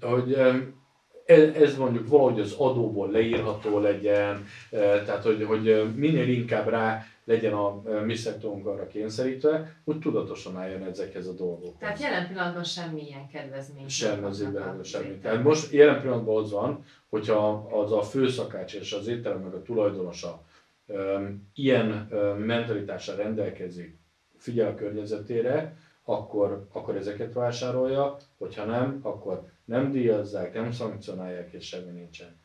Hogy, 0.01 0.35
hogy 0.35 1.53
ez 1.63 1.77
mondjuk 1.77 2.07
valahogy 2.07 2.39
az 2.39 2.53
adóból 2.57 3.11
leírható 3.11 3.79
legyen, 3.79 4.45
tehát 4.69 5.23
hogy, 5.23 5.43
hogy 5.43 5.93
minél 5.95 6.29
inkább 6.29 6.67
rá 6.67 7.05
legyen 7.25 7.53
a 7.53 7.81
mi 8.05 8.15
szektorunk 8.15 8.65
arra 8.65 8.87
kényszerítve, 8.87 9.75
hogy 9.83 9.99
tudatosan 9.99 10.57
álljon 10.57 10.83
ezekhez 10.83 11.27
a 11.27 11.33
dolgokhoz. 11.33 11.75
Tehát 11.79 11.99
jelen 11.99 12.27
pillanatban 12.27 12.63
semmilyen 12.63 13.27
kedvezmény. 13.27 13.87
Sem 13.87 14.23
az 14.23 14.47
semmi. 14.83 15.17
Tehát 15.17 15.43
most 15.43 15.71
jelen 15.71 16.01
pillanatban 16.01 16.43
az 16.43 16.51
van, 16.51 16.85
hogyha 17.09 17.67
az 17.71 17.91
a 17.91 18.01
főszakács 18.01 18.73
és 18.73 18.93
az 18.93 19.07
étterem 19.07 19.39
meg 19.39 19.53
a 19.53 19.61
tulajdonosa 19.61 20.43
um, 20.85 21.49
ilyen 21.53 22.07
um, 22.11 22.37
mentalitással 22.37 23.15
rendelkezik, 23.15 23.97
figyel 24.37 24.69
a 24.69 24.75
környezetére, 24.75 25.77
akkor, 26.03 26.67
akkor 26.71 26.95
ezeket 26.95 27.33
vásárolja, 27.33 28.17
hogyha 28.37 28.65
nem, 28.65 28.99
akkor 29.01 29.51
nem 29.65 29.91
díjazzák, 29.91 30.53
nem 30.53 30.71
szankcionálják, 30.71 31.53
és 31.53 31.67
semmi 31.67 31.91
nincsen. 31.91 32.41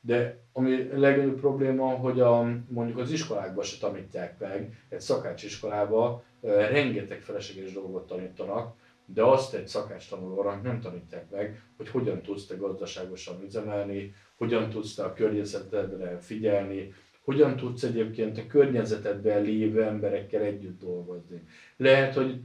De 0.00 0.38
ami 0.52 0.88
legnagyobb 0.92 1.40
probléma, 1.40 1.88
hogy 1.88 2.20
a, 2.20 2.42
mondjuk 2.68 2.98
az 2.98 3.10
iskolákban 3.10 3.64
se 3.64 3.78
tanítják 3.78 4.38
meg, 4.38 4.84
egy 4.88 5.00
szakácsiskolába 5.00 6.22
rengeteg 6.70 7.20
felesleges 7.20 7.72
dolgot 7.72 8.06
tanítanak, 8.06 8.74
de 9.04 9.22
azt 9.22 9.54
egy 9.54 9.66
szakács 9.68 10.08
tanulónak 10.08 10.62
nem 10.62 10.80
tanítják 10.80 11.30
meg, 11.30 11.62
hogy 11.76 11.88
hogyan 11.88 12.22
tudsz 12.22 12.46
te 12.46 12.56
gazdaságosan 12.56 13.42
üzemelni, 13.42 14.14
hogyan 14.36 14.70
tudsz 14.70 14.94
te 14.94 15.04
a 15.04 15.12
környezetedre 15.12 16.18
figyelni, 16.20 16.92
hogyan 17.24 17.56
tudsz 17.56 17.82
egyébként 17.82 18.38
a 18.38 18.46
környezetedben 18.46 19.42
lévő 19.42 19.82
emberekkel 19.82 20.42
együtt 20.42 20.80
dolgozni. 20.80 21.42
Lehet, 21.76 22.14
hogy 22.14 22.40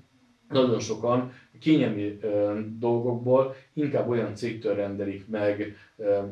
nagyon 0.49 0.79
sokan 0.79 1.33
kényelmi 1.59 2.19
dolgokból 2.79 3.55
inkább 3.73 4.09
olyan 4.09 4.35
cégtől 4.35 4.75
rendelik 4.75 5.27
meg 5.27 5.75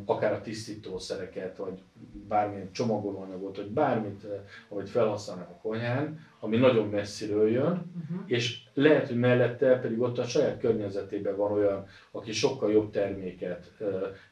akár 0.05 0.33
a 0.33 0.41
tisztítószereket, 0.41 1.57
vagy 1.57 1.81
bármilyen 2.27 2.71
csomagolóanyagot, 2.71 3.55
vagy 3.55 3.69
bármit, 3.69 4.25
amit 4.69 4.89
felhasználnak 4.89 5.49
a 5.49 5.59
konyhán, 5.61 6.19
ami 6.39 6.57
nagyon 6.57 6.87
messziről 6.87 7.49
jön, 7.49 7.91
uh-huh. 8.03 8.23
és 8.25 8.59
lehet, 8.73 9.07
hogy 9.07 9.17
mellette 9.19 9.79
pedig 9.79 10.01
ott 10.01 10.17
a 10.17 10.23
saját 10.23 10.59
környezetében 10.59 11.35
van 11.35 11.51
olyan, 11.51 11.85
aki 12.11 12.31
sokkal 12.31 12.71
jobb 12.71 12.91
terméket, 12.91 13.71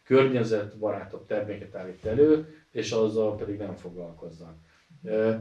környezetbarátabb 0.04 1.25
terméket 1.25 1.75
állít 1.75 2.06
elő, 2.06 2.56
és 2.71 2.91
azzal 2.91 3.36
pedig 3.38 3.58
nem 3.58 3.75
foglalkoznak. 3.75 4.56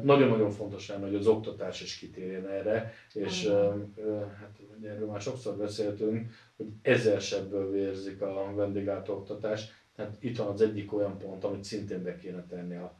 Nagyon-nagyon 0.02 0.50
fontos 0.50 0.88
lenne, 0.88 1.06
hogy 1.06 1.14
az 1.14 1.26
oktatás 1.26 1.82
is 1.82 1.98
kitérjen 1.98 2.48
erre, 2.48 2.92
és 3.14 3.48
hát 4.38 4.60
erről 4.82 5.06
már 5.06 5.20
sokszor 5.20 5.56
beszéltünk, 5.56 6.30
hogy 6.56 6.66
ezer 6.82 7.20
sebből 7.20 7.70
vérzik 7.70 8.22
a 8.22 8.52
vendéglátó 8.54 9.14
oktatás, 9.14 9.68
tehát 9.96 10.16
itt 10.20 10.36
van 10.36 10.46
az 10.46 10.60
egyik 10.60 10.92
olyan 10.92 11.18
pont, 11.18 11.44
amit 11.44 11.64
szintén 11.64 12.02
be 12.02 12.16
kéne 12.16 12.46
tenni 12.46 12.76
a 12.76 12.98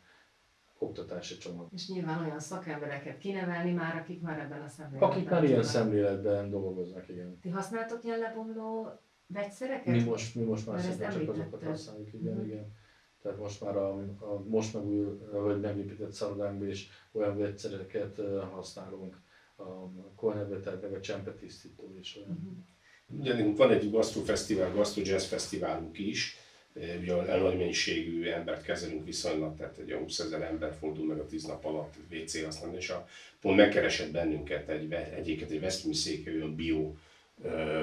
oktatási 0.78 1.36
csomag. 1.36 1.68
És 1.72 1.88
nyilván 1.88 2.24
olyan 2.24 2.40
szakembereket 2.40 3.18
kinevelni 3.18 3.72
már, 3.72 3.96
akik 3.96 4.20
már 4.20 4.38
ebben 4.38 4.62
a 4.62 4.68
szemléletben 4.68 5.10
Akik 5.10 5.28
már 5.28 5.44
ilyen 5.44 5.62
szemléletben 5.62 6.50
dolgoznak, 6.50 7.08
igen. 7.08 7.38
Ti 7.40 7.48
használtok 7.48 8.04
ilyen 8.04 8.18
lebomló 8.18 8.88
vegyszereket? 9.26 9.94
Mi 9.94 10.02
most, 10.02 10.34
mi 10.34 10.42
most 10.42 10.66
már 10.66 10.80
szinte 10.80 11.08
csak 11.08 11.28
azokat 11.28 11.62
használjuk, 11.62 12.12
igen, 12.12 12.34
mm. 12.34 12.44
igen. 12.44 12.72
Tehát 13.22 13.38
most 13.38 13.60
már 13.60 13.76
a, 13.76 13.94
a 14.18 14.42
most 14.48 14.74
megújul, 14.74 15.28
vagy 15.32 15.60
megépített 15.60 16.12
szállodánkban 16.12 16.68
is 16.68 16.88
olyan 17.12 17.38
vegyszereket 17.38 18.20
használunk, 18.52 19.16
a 19.56 20.14
konyhavetel, 20.16 20.78
meg 20.82 20.92
a 20.92 21.00
csempetisztító 21.00 21.96
is 22.00 22.16
olyan. 22.16 22.62
Uh-huh. 23.08 23.56
Van 23.56 23.70
egy 23.70 23.90
gasztrofesztivál, 23.90 24.72
gastro 24.72 25.02
jazz 25.04 25.24
fesztiválunk 25.24 25.98
is, 25.98 26.36
ugye 26.74 27.12
a 27.14 27.36
nagy 27.36 27.58
mennyiségű 27.58 28.28
embert 28.28 28.62
kezelünk 28.62 29.04
viszonylag, 29.04 29.56
tehát 29.56 29.78
egy 29.78 29.92
20 29.92 30.18
ezer 30.18 30.42
ember 30.42 30.74
fordul 30.78 31.06
meg 31.06 31.18
a 31.18 31.26
10 31.26 31.44
nap 31.44 31.64
alatt 31.64 31.94
WC 32.12 32.44
használni, 32.44 32.76
és 32.76 32.90
a, 32.90 33.08
pont 33.40 33.56
megkeresett 33.56 34.10
bennünket 34.10 34.68
egy, 34.68 34.92
egyiket 34.92 35.50
egy 35.50 35.92
széke, 35.92 36.30
olyan 36.30 36.54
bio 36.54 36.94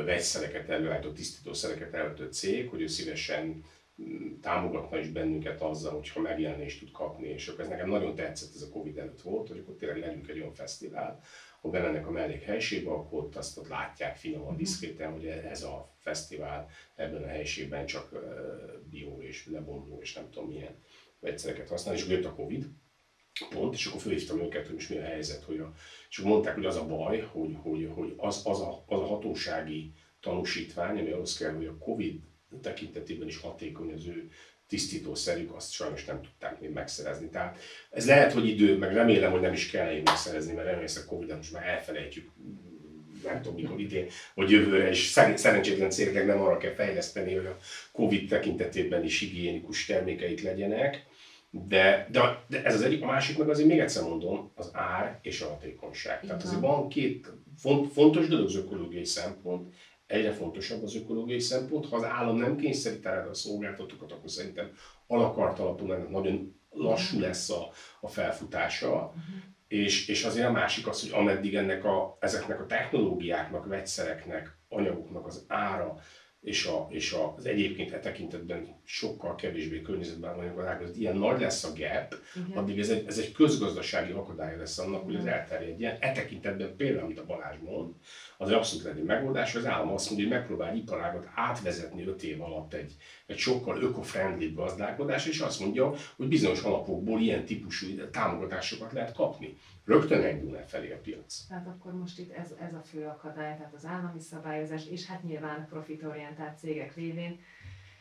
vegyszereket 0.05 0.69
előállító, 0.69 1.11
tisztítószereket 1.11 1.93
előállító 1.93 2.25
cég, 2.25 2.69
hogy 2.69 2.81
ő 2.81 2.87
szívesen 2.87 3.63
támogatna 4.41 4.99
is 4.99 5.09
bennünket 5.09 5.61
azzal, 5.61 5.93
hogyha 5.93 6.21
megjelenést 6.21 6.79
tud 6.79 6.91
kapni, 6.91 7.27
és 7.27 7.47
akkor 7.47 7.59
ez 7.59 7.69
nekem 7.69 7.89
nagyon 7.89 8.15
tetszett, 8.15 8.55
ez 8.55 8.61
a 8.61 8.69
Covid 8.69 8.97
előtt 8.97 9.21
volt, 9.21 9.47
hogy 9.47 9.57
akkor 9.57 9.75
tényleg 9.75 9.99
legyünk 9.99 10.27
egy 10.27 10.39
olyan 10.39 10.53
fesztivál, 10.53 11.19
ahol 11.57 11.71
bemennek 11.71 12.07
a 12.07 12.11
mellékhelységbe, 12.11 12.91
akkor 12.91 13.23
ott 13.23 13.35
azt 13.35 13.57
ott 13.57 13.67
látják 13.67 14.17
finoman, 14.17 14.47
mhm. 14.47 14.57
diszkréten, 14.57 15.11
hogy 15.11 15.25
ez 15.25 15.63
a 15.63 15.95
fesztivál 15.97 16.69
ebben 16.95 17.23
a 17.23 17.27
helyiségben 17.27 17.85
csak 17.85 18.11
bio 18.89 19.21
és 19.21 19.47
lebomló 19.47 19.99
és 20.01 20.13
nem 20.13 20.29
tudom 20.29 20.49
milyen 20.49 20.75
vegyszereket 21.19 21.69
használ, 21.69 21.95
és 21.95 22.07
jött 22.07 22.25
a 22.25 22.33
Covid, 22.33 22.65
pont, 23.49 23.73
és 23.73 23.85
akkor 23.85 24.01
fölhívtam 24.01 24.41
őket, 24.41 24.65
hogy 24.65 24.75
most 24.75 24.89
mi 24.89 24.97
a 24.97 25.03
helyzet, 25.03 25.43
hogy 25.43 25.59
a, 25.59 25.73
és 26.09 26.17
akkor 26.17 26.31
mondták, 26.31 26.55
hogy 26.55 26.65
az 26.65 26.75
a 26.75 26.85
baj, 26.85 27.19
hogy, 27.19 27.55
hogy, 27.61 27.89
hogy 27.93 28.13
az, 28.17 28.41
az, 28.45 28.61
a, 28.61 28.83
az 28.87 28.99
a 28.99 29.05
hatósági 29.05 29.93
tanúsítvány, 30.19 30.99
ami 30.99 31.11
ahhoz 31.11 31.37
kell, 31.37 31.53
hogy 31.53 31.65
a 31.65 31.77
Covid 31.77 32.23
tekintetében 32.61 33.27
is 33.27 33.37
hatékony 33.37 33.91
az 33.91 34.05
ő 34.07 34.29
tisztítószerük, 34.67 35.55
azt 35.55 35.71
sajnos 35.71 36.05
nem 36.05 36.21
tudták 36.21 36.59
még 36.59 36.69
megszerezni. 36.69 37.29
Tehát 37.29 37.57
ez 37.91 38.07
lehet, 38.07 38.33
hogy 38.33 38.47
idő, 38.47 38.77
meg 38.77 38.93
remélem, 38.93 39.31
hogy 39.31 39.41
nem 39.41 39.53
is 39.53 39.69
kell 39.69 39.91
én 39.91 40.01
megszerezni, 40.05 40.53
mert 40.53 40.67
remélem, 40.67 40.93
a 40.95 41.09
Covid-et 41.09 41.37
most 41.37 41.53
már 41.53 41.67
elfelejtjük, 41.67 42.31
nem 43.23 43.41
tudom 43.41 43.59
mikor 43.59 43.79
idén, 43.79 44.07
vagy 44.33 44.51
jövőre, 44.51 44.89
és 44.89 45.07
szerencsétlen 45.35 45.89
cégeknek 45.89 46.25
nem 46.25 46.41
arra 46.41 46.57
kell 46.57 46.73
fejleszteni, 46.73 47.33
hogy 47.33 47.45
a 47.45 47.57
Covid 47.91 48.29
tekintetében 48.29 49.03
is 49.03 49.19
higiénikus 49.19 49.85
termékeik 49.85 50.41
legyenek. 50.41 51.05
De, 51.49 52.07
de, 52.11 52.43
de, 52.47 52.63
ez 52.63 52.73
az 52.73 52.81
egyik, 52.81 53.01
a 53.01 53.05
másik 53.05 53.37
meg 53.37 53.49
azért 53.49 53.67
még 53.67 53.79
egyszer 53.79 54.03
mondom, 54.03 54.51
az 54.55 54.69
ár 54.73 55.19
és 55.21 55.41
a 55.41 55.47
hatékonyság. 55.47 56.21
Tehát 56.21 56.43
azért 56.43 56.61
van 56.61 56.89
két 56.89 57.31
font, 57.57 57.91
fontos 57.91 58.27
dolog 58.27 58.45
az 58.45 58.55
ökológiai 58.55 59.05
szempont, 59.05 59.73
egyre 60.07 60.31
fontosabb 60.31 60.83
az 60.83 60.95
ökológiai 60.95 61.39
szempont. 61.39 61.89
Ha 61.89 61.95
az 61.95 62.03
állam 62.03 62.37
nem 62.37 62.57
kényszerít 62.57 63.05
erre 63.05 63.29
a 63.29 63.33
szolgáltatókat, 63.33 64.11
akkor 64.11 64.29
szerintem 64.29 64.71
alakart 65.07 65.59
alapul 65.59 65.93
ennek 65.93 66.09
nagyon 66.09 66.61
lassú 66.69 67.19
lesz 67.19 67.49
a, 67.49 67.69
a 68.01 68.07
felfutása. 68.07 68.93
Uh-huh. 68.95 69.21
És, 69.67 70.07
és 70.07 70.23
azért 70.23 70.47
a 70.47 70.51
másik 70.51 70.87
az, 70.87 71.01
hogy 71.01 71.19
ameddig 71.19 71.55
ennek 71.55 71.85
a, 71.85 72.17
ezeknek 72.19 72.59
a 72.59 72.65
technológiáknak, 72.65 73.65
vegyszereknek, 73.65 74.57
anyagoknak 74.69 75.25
az 75.25 75.45
ára 75.47 75.99
és, 76.41 76.65
a, 76.65 76.87
és 76.89 77.15
az 77.35 77.45
egyébként 77.45 77.91
e 77.91 77.99
tekintetben 77.99 78.67
sokkal 78.83 79.35
kevésbé 79.35 79.81
környezetben 79.81 80.39
anyagok 80.39 80.81
az 80.83 80.97
ilyen 80.97 81.17
nagy 81.17 81.39
lesz 81.39 81.63
a 81.63 81.67
gap, 81.67 82.15
Igen. 82.35 82.57
addig 82.57 82.79
ez 82.79 82.89
egy, 82.89 83.07
ez 83.07 83.17
egy 83.17 83.31
közgazdasági 83.31 84.11
akadály 84.11 84.57
lesz 84.57 84.77
annak, 84.77 85.03
hogy 85.03 85.15
ez 85.15 85.25
elterjedjen. 85.25 85.97
E 85.99 86.11
tekintetben 86.11 86.75
például, 86.75 87.03
amit 87.03 87.19
a 87.19 87.25
Balázs 87.25 87.57
mond, 87.63 87.93
az 88.37 88.49
egy 88.49 88.55
abszolút 88.55 88.97
egy 88.97 89.03
megoldás. 89.03 89.55
Az 89.55 89.65
állam 89.65 89.93
azt 89.93 90.09
mondja, 90.09 90.27
hogy 90.27 90.37
megpróbál 90.37 90.75
iparágat 90.75 91.27
átvezetni 91.35 92.05
5 92.05 92.23
év 92.23 92.41
alatt 92.41 92.73
egy, 92.73 92.95
egy 93.25 93.37
sokkal 93.37 93.81
öko-friendly 93.81 94.53
gazdálkodás, 94.53 95.25
és 95.25 95.39
azt 95.39 95.59
mondja, 95.59 95.93
hogy 96.15 96.27
bizonyos 96.27 96.61
alapokból 96.61 97.21
ilyen 97.21 97.45
típusú 97.45 97.87
támogatásokat 98.11 98.91
lehet 98.91 99.13
kapni. 99.13 99.57
Rögtön 99.87 100.21
elindul 100.23 100.57
felé 100.67 100.91
a 100.91 100.97
piac. 100.97 101.45
Tehát 101.47 101.67
akkor 101.67 101.93
most 101.93 102.19
itt 102.19 102.31
ez, 102.31 102.53
ez 102.59 102.73
a 102.73 102.81
fő 102.81 103.05
akadály, 103.05 103.57
tehát 103.57 103.73
az 103.73 103.85
állami 103.85 104.19
szabályozás, 104.19 104.87
és 104.87 105.05
hát 105.05 105.23
nyilván 105.23 105.67
profitorientált 105.69 106.57
cégek 106.57 106.95
révén 106.95 107.39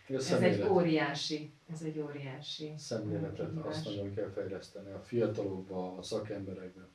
Ez 0.08 0.32
egy 0.32 0.68
óriási, 0.68 1.52
ez 1.72 1.82
egy 1.82 1.98
óriási 1.98 2.74
szemléletet, 2.76 3.50
azt 3.62 3.84
nagyon 3.84 4.14
kell 4.14 4.30
fejleszteni 4.30 4.90
a 4.90 5.00
fiatalokba, 5.00 5.96
a 5.96 6.02
szakemberekben. 6.02 6.88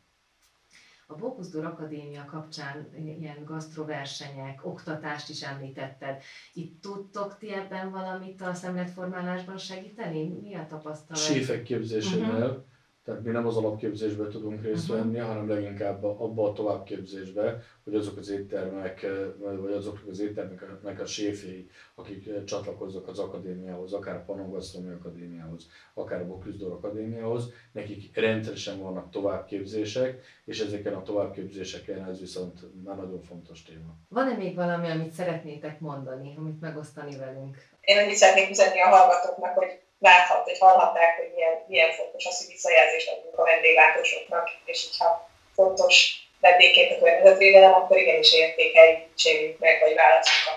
A 1.08 1.16
Bókuszdur 1.16 1.66
Akadémia 1.66 2.26
kapcsán 2.26 2.90
ilyen 2.96 3.44
gasztroversenyek, 3.44 4.66
oktatást 4.66 5.30
is 5.30 5.42
említetted. 5.42 6.22
Itt 6.54 6.82
tudtok 6.82 7.38
ti 7.38 7.54
ebben 7.54 7.92
valamit 7.92 8.42
a 8.42 8.54
szemletformálásban 8.54 9.58
segíteni? 9.58 10.28
Mi 10.28 10.56
a 10.56 10.66
tapasztalat? 10.70 11.22
Séfek 11.22 11.64
képzésénél, 11.64 12.28
uh-huh. 12.28 12.64
Tehát 13.06 13.24
mi 13.24 13.32
nem 13.32 13.48
az 13.48 13.58
alapképzésben 13.58 14.30
tudunk 14.30 14.64
részt 14.64 14.88
venni, 14.88 15.20
uh-huh. 15.20 15.28
hanem 15.28 15.50
leginkább 15.50 16.04
abba 16.04 16.50
a 16.50 16.54
továbbképzésbe, 16.54 17.64
hogy 17.84 17.96
azok 17.96 18.18
az 18.18 18.30
éttermek, 18.30 19.06
vagy 19.38 19.74
azok 19.74 20.02
az 20.10 20.20
éttermeknek 20.20 21.00
a 21.00 21.06
séfjei, 21.06 21.70
akik 21.96 22.44
csatlakoznak 22.44 23.08
az 23.08 23.20
akadémiához, 23.20 23.94
akár 23.94 24.16
a 24.16 24.24
Panongasztromi 24.26 24.92
Akadémiához, 24.92 25.70
akár 25.94 26.22
a 26.22 26.28
Boküzdor 26.28 26.72
Akadémiához, 26.72 27.54
nekik 27.72 28.18
rendszeresen 28.18 28.80
vannak 28.80 29.10
továbbképzések, 29.10 30.22
és 30.46 30.60
ezeken 30.60 30.94
a 30.94 31.04
továbbképzéseken 31.04 32.06
ez 32.10 32.20
viszont 32.20 32.84
már 32.84 32.96
nagyon 32.96 33.22
fontos 33.22 33.64
téma. 33.64 33.96
Van-e 34.10 34.38
még 34.38 34.56
valami, 34.56 34.90
amit 34.90 35.12
szeretnétek 35.12 35.80
mondani, 35.80 36.34
amit 36.38 36.62
megosztani 36.62 37.18
velünk? 37.18 37.58
Én 37.82 37.98
annyit 37.98 38.16
szeretnék 38.16 38.50
üzenni 38.50 38.82
a 38.82 38.88
hallgatóknak, 38.88 39.54
hogy 39.54 39.80
láthat, 40.08 40.44
hogy 40.44 40.58
hallhatták, 40.58 41.18
hogy 41.18 41.32
milyen, 41.36 41.56
milyen 41.68 41.92
fontos 41.92 42.26
az, 42.26 42.38
hogy 42.38 42.54
visszajelzést 42.54 43.10
adunk 43.10 43.38
a 43.38 43.44
vendéglátósoknak, 43.44 44.50
és 44.66 44.88
hogyha 44.88 45.30
fontos 45.54 45.96
vendégként 46.40 46.92
a 46.92 47.00
környezetvédelem, 47.04 47.74
akkor 47.74 47.98
igenis 47.98 48.34
értékeljük, 48.34 49.60
meg, 49.60 49.80
vagy 49.82 49.96
válaszunk, 49.96 50.46
a, 50.52 50.56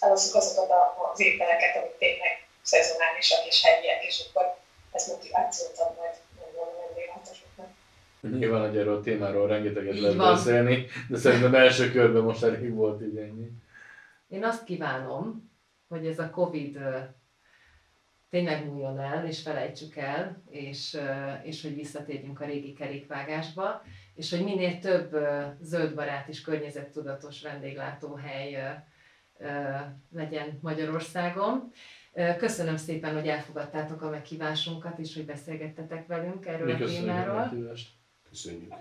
válaszunk 0.00 0.34
azokat 0.34 0.70
az 1.12 1.20
ételeket, 1.20 1.76
amik 1.76 1.96
tényleg 1.98 2.46
szezonálisak 2.62 3.46
és 3.46 3.62
helyiek, 3.64 4.04
és 4.04 4.24
akkor 4.28 4.56
ez 4.92 5.08
motivációt 5.08 5.78
ad 5.78 5.96
majd 5.96 6.14
a 6.40 6.86
vendéglátósoknak. 6.86 7.68
Nyilván, 8.20 8.68
hogy 8.68 8.78
erről 8.78 8.96
a 8.96 9.00
témáról 9.00 9.46
rengeteget 9.48 9.98
lehet 9.98 10.16
beszélni, 10.16 10.86
de 11.08 11.18
szerintem 11.18 11.54
első 11.54 11.90
körben 11.90 12.22
most 12.22 12.42
elég 12.42 12.74
volt 12.74 13.02
így 13.02 13.16
ennyi. 13.16 13.48
Én 14.28 14.44
azt 14.44 14.64
kívánom, 14.64 15.50
hogy 15.88 16.06
ez 16.06 16.18
a 16.18 16.30
Covid 16.30 16.78
tényleg 18.36 18.64
múljon 18.64 19.00
el, 19.00 19.26
és 19.26 19.42
felejtsük 19.42 19.96
el, 19.96 20.42
és, 20.50 20.98
és 21.42 21.62
hogy 21.62 21.74
visszatérjünk 21.74 22.40
a 22.40 22.44
régi 22.44 22.72
kerékvágásba, 22.72 23.82
és 24.14 24.30
hogy 24.30 24.44
minél 24.44 24.78
több 24.78 25.16
zöldbarát 25.60 26.28
és 26.28 26.40
környezettudatos 26.40 27.42
vendéglátóhely 27.42 28.80
legyen 30.12 30.58
Magyarországon. 30.62 31.72
Köszönöm 32.38 32.76
szépen, 32.76 33.14
hogy 33.14 33.28
elfogadtátok 33.28 34.02
a 34.02 34.10
meghívásunkat, 34.10 34.98
és 34.98 35.14
hogy 35.14 35.24
beszélgettetek 35.24 36.06
velünk 36.06 36.46
erről 36.46 36.66
Mi 36.76 36.82
a 36.82 36.86
témáról. 36.86 37.52
Köszönjük. 38.28 38.74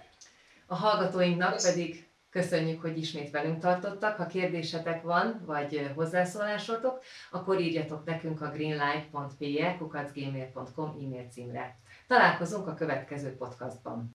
A 0.65 0.75
hallgatóinknak 0.75 1.61
pedig 1.61 2.07
Köszönjük, 2.36 2.82
hogy 2.82 2.98
ismét 2.98 3.32
velünk 3.32 3.60
tartottak. 3.60 4.17
Ha 4.17 4.26
kérdésetek 4.26 5.02
van, 5.02 5.41
vagy 5.45 5.91
hozzászólásotok, 5.95 7.00
akkor 7.32 7.60
írjatok 7.60 8.06
nekünk 8.06 8.41
a 8.41 8.50
greenlight.pe 8.50 9.76
kukacgmail.com 9.78 10.89
e-mail 10.89 11.28
címre. 11.32 11.78
Találkozunk 12.08 12.67
a 12.67 12.74
következő 12.74 13.36
podcastban. 13.36 14.13